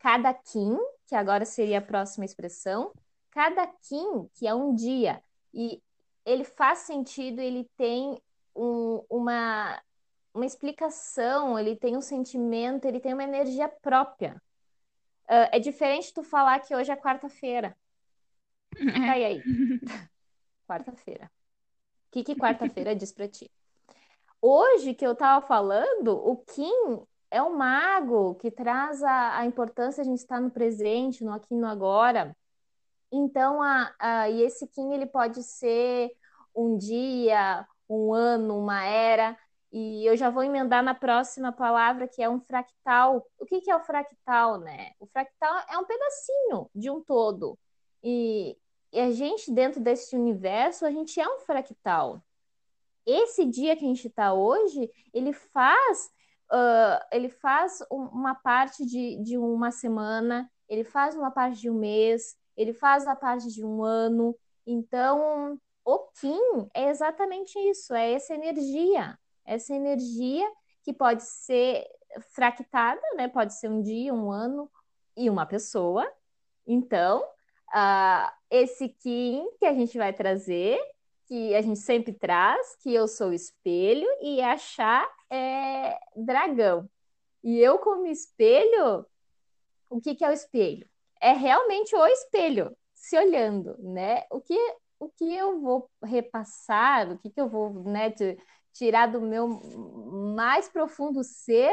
cada 0.00 0.34
Kim, 0.34 0.76
que 1.06 1.14
agora 1.14 1.44
seria 1.44 1.78
a 1.78 1.82
próxima 1.82 2.24
expressão, 2.24 2.92
cada 3.30 3.68
Kim, 3.68 4.28
que 4.34 4.48
é 4.48 4.54
um 4.54 4.74
dia, 4.74 5.22
e 5.54 5.80
ele 6.24 6.42
faz 6.42 6.80
sentido, 6.80 7.40
ele 7.40 7.70
tem 7.76 8.20
um, 8.54 9.04
uma, 9.08 9.80
uma 10.36 10.46
explicação, 10.46 11.58
ele 11.58 11.74
tem 11.74 11.96
um 11.96 12.00
sentimento, 12.00 12.84
ele 12.84 13.00
tem 13.00 13.14
uma 13.14 13.24
energia 13.24 13.68
própria. 13.68 14.40
Uh, 15.24 15.48
é 15.50 15.58
diferente 15.58 16.12
tu 16.12 16.22
falar 16.22 16.60
que 16.60 16.74
hoje 16.74 16.92
é 16.92 16.96
quarta-feira. 16.96 17.76
Aí, 19.10 19.24
aí. 19.24 19.42
quarta-feira. 20.68 21.30
O 22.06 22.10
que, 22.12 22.22
que 22.22 22.36
quarta-feira 22.36 22.94
diz 22.94 23.12
pra 23.12 23.26
ti? 23.26 23.50
Hoje 24.40 24.94
que 24.94 25.06
eu 25.06 25.14
tava 25.14 25.44
falando, 25.46 26.08
o 26.08 26.36
Kim 26.36 27.02
é 27.30 27.42
o 27.42 27.56
mago 27.56 28.34
que 28.36 28.50
traz 28.50 29.02
a, 29.02 29.38
a 29.38 29.46
importância 29.46 30.02
de 30.02 30.08
a 30.08 30.12
gente 30.12 30.20
estar 30.20 30.40
no 30.40 30.50
presente, 30.50 31.24
no 31.24 31.32
aqui 31.32 31.54
e 31.54 31.58
no 31.58 31.66
agora. 31.66 32.36
Então, 33.10 33.62
a, 33.62 33.94
a, 33.98 34.30
e 34.30 34.42
esse 34.42 34.66
Kim 34.68 34.92
ele 34.92 35.06
pode 35.06 35.42
ser 35.42 36.10
um 36.54 36.76
dia, 36.76 37.66
um 37.88 38.12
ano, 38.12 38.58
uma 38.58 38.84
era. 38.84 39.36
E 39.72 40.06
eu 40.06 40.16
já 40.16 40.30
vou 40.30 40.42
emendar 40.42 40.82
na 40.82 40.94
próxima 40.94 41.52
palavra, 41.52 42.08
que 42.08 42.22
é 42.22 42.28
um 42.28 42.40
fractal. 42.40 43.26
O 43.38 43.44
que, 43.44 43.60
que 43.60 43.70
é 43.70 43.76
o 43.76 43.80
fractal, 43.80 44.58
né? 44.58 44.92
O 44.98 45.06
fractal 45.06 45.62
é 45.70 45.78
um 45.78 45.84
pedacinho 45.84 46.70
de 46.74 46.90
um 46.90 47.02
todo. 47.02 47.58
E, 48.02 48.56
e 48.92 49.00
a 49.00 49.10
gente, 49.10 49.50
dentro 49.50 49.80
desse 49.80 50.16
universo, 50.16 50.86
a 50.86 50.90
gente 50.90 51.20
é 51.20 51.28
um 51.28 51.40
fractal. 51.40 52.22
Esse 53.04 53.44
dia 53.44 53.76
que 53.76 53.84
a 53.84 53.88
gente 53.88 54.08
está 54.08 54.32
hoje, 54.32 54.90
ele 55.12 55.32
faz 55.32 56.10
uh, 56.52 57.04
ele 57.12 57.28
faz 57.28 57.78
uma 57.90 58.34
parte 58.34 58.84
de, 58.84 59.22
de 59.22 59.38
uma 59.38 59.70
semana, 59.70 60.50
ele 60.68 60.84
faz 60.84 61.16
uma 61.16 61.30
parte 61.30 61.60
de 61.60 61.70
um 61.70 61.74
mês, 61.74 62.36
ele 62.56 62.72
faz 62.72 63.06
a 63.06 63.14
parte 63.14 63.48
de 63.48 63.64
um 63.64 63.82
ano. 63.82 64.36
Então, 64.66 65.58
o 65.84 65.98
Kim 66.20 66.68
é 66.74 66.88
exatamente 66.88 67.58
isso, 67.58 67.94
é 67.94 68.12
essa 68.12 68.34
energia, 68.34 69.18
essa 69.46 69.74
energia 69.74 70.46
que 70.82 70.92
pode 70.92 71.22
ser 71.24 71.86
fractada, 72.34 73.00
né? 73.16 73.28
Pode 73.28 73.54
ser 73.54 73.68
um 73.68 73.82
dia, 73.82 74.12
um 74.12 74.30
ano 74.30 74.70
e 75.16 75.30
uma 75.30 75.46
pessoa. 75.46 76.10
Então, 76.66 77.22
uh, 77.74 78.30
esse 78.50 78.88
Kim 78.88 79.48
que 79.58 79.66
a 79.66 79.72
gente 79.72 79.96
vai 79.96 80.12
trazer, 80.12 80.78
que 81.26 81.54
a 81.54 81.62
gente 81.62 81.80
sempre 81.80 82.12
traz, 82.12 82.76
que 82.76 82.92
eu 82.92 83.08
sou 83.08 83.32
espelho 83.32 84.06
e 84.20 84.40
a 84.40 84.56
Chá 84.56 85.08
é 85.30 85.98
dragão. 86.14 86.88
E 87.42 87.58
eu, 87.58 87.78
como 87.78 88.06
espelho, 88.06 89.06
o 89.88 90.00
que, 90.00 90.14
que 90.14 90.24
é 90.24 90.30
o 90.30 90.32
espelho? 90.32 90.88
É 91.20 91.32
realmente 91.32 91.94
o 91.94 92.06
espelho, 92.06 92.76
se 92.94 93.16
olhando, 93.16 93.76
né? 93.78 94.24
O 94.30 94.40
que, 94.40 94.58
o 94.98 95.08
que 95.08 95.34
eu 95.34 95.60
vou 95.60 95.90
repassar, 96.02 97.10
o 97.10 97.18
que, 97.18 97.30
que 97.30 97.40
eu 97.40 97.48
vou 97.48 97.84
né, 97.84 98.10
tirar 98.76 99.06
do 99.06 99.20
meu 99.20 99.48
mais 100.34 100.68
profundo 100.68 101.22
ser, 101.22 101.72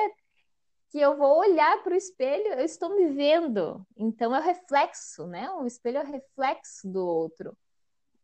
que 0.90 1.00
eu 1.00 1.18
vou 1.18 1.40
olhar 1.40 1.82
para 1.84 1.94
o 1.94 1.98
espelho, 1.98 2.54
eu 2.54 2.66
estou 2.66 2.96
me 2.96 3.10
vendo. 3.10 3.86
Então 3.98 4.36
é 4.36 4.40
o 4.40 4.44
reflexo, 4.44 5.26
né? 5.26 5.50
O 5.52 5.66
espelho 5.66 5.98
é 5.98 6.04
o 6.04 6.12
reflexo 6.12 6.88
do 6.88 7.06
outro. 7.06 7.58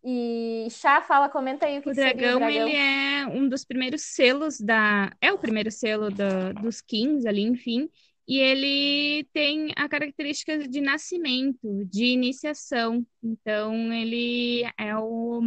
E 0.03 0.67
Chá, 0.69 1.01
fala, 1.01 1.27
comenta 1.27 1.65
aí 1.65 1.79
o 1.79 1.81
que, 1.81 1.89
o 1.89 1.91
que 1.91 1.99
dragão, 1.99 2.37
o 2.37 2.39
dragão. 2.39 2.67
ele 2.67 2.75
é 2.75 3.27
um 3.27 3.49
dos 3.49 3.65
primeiros 3.65 4.01
selos 4.03 4.59
da. 4.59 5.11
É 5.19 5.31
o 5.33 5.37
primeiro 5.37 5.69
selo 5.71 6.09
da, 6.09 6.53
dos 6.53 6.79
Kings 6.79 7.27
ali, 7.27 7.41
enfim. 7.41 7.89
E 8.29 8.37
ele 8.37 9.23
tem 9.33 9.73
a 9.75 9.89
característica 9.89 10.67
de 10.67 10.81
nascimento, 10.81 11.83
de 11.85 12.05
iniciação. 12.05 13.03
Então, 13.23 13.91
ele 13.91 14.63
é 14.77 14.95
o. 14.95 15.41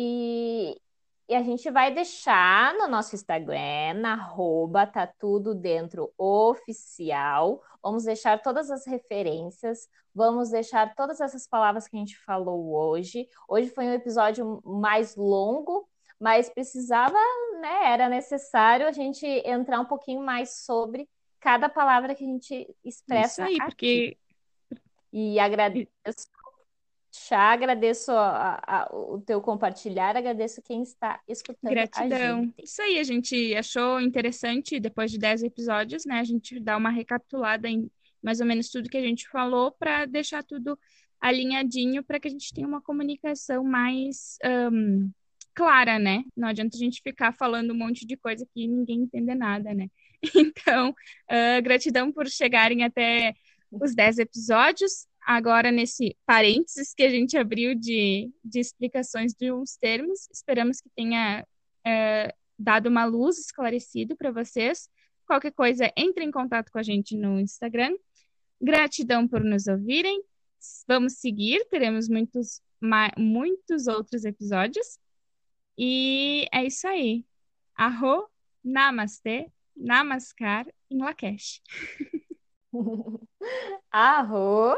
e, 0.00 0.80
e 1.28 1.34
a 1.34 1.42
gente 1.42 1.68
vai 1.72 1.92
deixar 1.92 2.72
no 2.74 2.86
nosso 2.86 3.16
Instagram, 3.16 3.94
na 3.96 4.12
arroba, 4.12 4.86
tá 4.86 5.08
tudo 5.08 5.56
dentro 5.56 6.12
oficial. 6.16 7.60
Vamos 7.82 8.04
deixar 8.04 8.40
todas 8.40 8.70
as 8.70 8.86
referências, 8.86 9.88
vamos 10.14 10.50
deixar 10.50 10.94
todas 10.94 11.20
essas 11.20 11.48
palavras 11.48 11.88
que 11.88 11.96
a 11.96 11.98
gente 11.98 12.16
falou 12.16 12.72
hoje. 12.76 13.28
Hoje 13.48 13.70
foi 13.70 13.86
um 13.86 13.92
episódio 13.92 14.62
mais 14.64 15.16
longo, 15.16 15.88
mas 16.20 16.48
precisava, 16.48 17.18
né? 17.60 17.92
Era 17.92 18.08
necessário 18.08 18.86
a 18.86 18.92
gente 18.92 19.26
entrar 19.26 19.80
um 19.80 19.84
pouquinho 19.84 20.20
mais 20.20 20.64
sobre 20.64 21.08
cada 21.40 21.68
palavra 21.68 22.14
que 22.14 22.22
a 22.22 22.28
gente 22.28 22.72
expressa. 22.84 23.42
Isso 23.42 23.50
aí, 23.50 23.56
aqui. 23.56 23.64
porque. 23.64 24.18
E 25.10 25.40
agradeço 25.40 25.90
Chá, 27.26 27.52
agradeço 27.52 28.12
a, 28.12 28.60
a, 28.66 28.88
o 28.94 29.20
teu 29.20 29.40
compartilhar, 29.40 30.16
agradeço 30.16 30.62
quem 30.62 30.82
está 30.82 31.20
escutando 31.26 31.70
Gratidão. 31.70 32.38
a 32.38 32.42
gente. 32.42 32.54
Isso 32.62 32.80
aí, 32.80 32.98
a 32.98 33.02
gente 33.02 33.54
achou 33.54 34.00
interessante, 34.00 34.78
depois 34.78 35.10
de 35.10 35.18
10 35.18 35.42
episódios, 35.42 36.04
né, 36.06 36.20
a 36.20 36.24
gente 36.24 36.60
dar 36.60 36.76
uma 36.76 36.90
recapitulada 36.90 37.68
em 37.68 37.90
mais 38.22 38.40
ou 38.40 38.46
menos 38.46 38.68
tudo 38.68 38.88
que 38.88 38.96
a 38.96 39.02
gente 39.02 39.28
falou 39.28 39.72
para 39.72 40.06
deixar 40.06 40.42
tudo 40.42 40.78
alinhadinho 41.20 42.02
para 42.04 42.20
que 42.20 42.28
a 42.28 42.30
gente 42.30 42.52
tenha 42.52 42.66
uma 42.66 42.80
comunicação 42.80 43.64
mais 43.64 44.38
um, 44.72 45.10
clara, 45.54 45.98
né? 45.98 46.24
Não 46.36 46.48
adianta 46.48 46.76
a 46.76 46.78
gente 46.78 47.02
ficar 47.02 47.32
falando 47.32 47.72
um 47.72 47.76
monte 47.76 48.06
de 48.06 48.16
coisa 48.16 48.46
que 48.54 48.66
ninguém 48.66 49.00
entende 49.00 49.34
nada, 49.34 49.74
né? 49.74 49.88
Então, 50.34 50.90
uh, 50.90 51.62
gratidão 51.62 52.12
por 52.12 52.28
chegarem 52.28 52.82
até 52.82 53.34
os 53.70 53.94
10 53.94 54.18
episódios 54.18 55.06
agora 55.28 55.70
nesse 55.70 56.16
parênteses 56.24 56.94
que 56.94 57.02
a 57.02 57.10
gente 57.10 57.36
abriu 57.36 57.74
de, 57.74 58.32
de 58.42 58.60
explicações 58.60 59.34
de 59.34 59.52
uns 59.52 59.76
termos. 59.76 60.26
Esperamos 60.32 60.80
que 60.80 60.88
tenha 60.96 61.46
é, 61.86 62.34
dado 62.58 62.88
uma 62.88 63.04
luz 63.04 63.36
esclarecido 63.38 64.16
para 64.16 64.30
vocês. 64.30 64.88
Qualquer 65.26 65.52
coisa, 65.52 65.92
entre 65.94 66.24
em 66.24 66.30
contato 66.30 66.72
com 66.72 66.78
a 66.78 66.82
gente 66.82 67.14
no 67.14 67.38
Instagram. 67.38 67.94
Gratidão 68.58 69.28
por 69.28 69.44
nos 69.44 69.66
ouvirem. 69.66 70.24
Vamos 70.88 71.18
seguir, 71.18 71.62
teremos 71.68 72.08
muitos, 72.08 72.62
muitos 73.18 73.86
outros 73.86 74.24
episódios. 74.24 74.98
E 75.76 76.48
é 76.50 76.64
isso 76.64 76.88
aí. 76.88 77.26
Arro, 77.74 78.26
namastê, 78.64 79.52
namaskar 79.76 80.66
em 80.90 81.02
Lakesh. 81.02 81.60
Arro. 83.92 84.74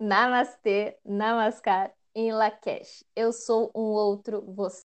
Namastê, 0.00 0.96
Namaskar 1.04 1.92
em 2.14 2.32
Lakesh. 2.32 3.04
Eu 3.16 3.32
sou 3.32 3.70
um 3.74 3.80
outro 3.80 4.44
você. 4.54 4.84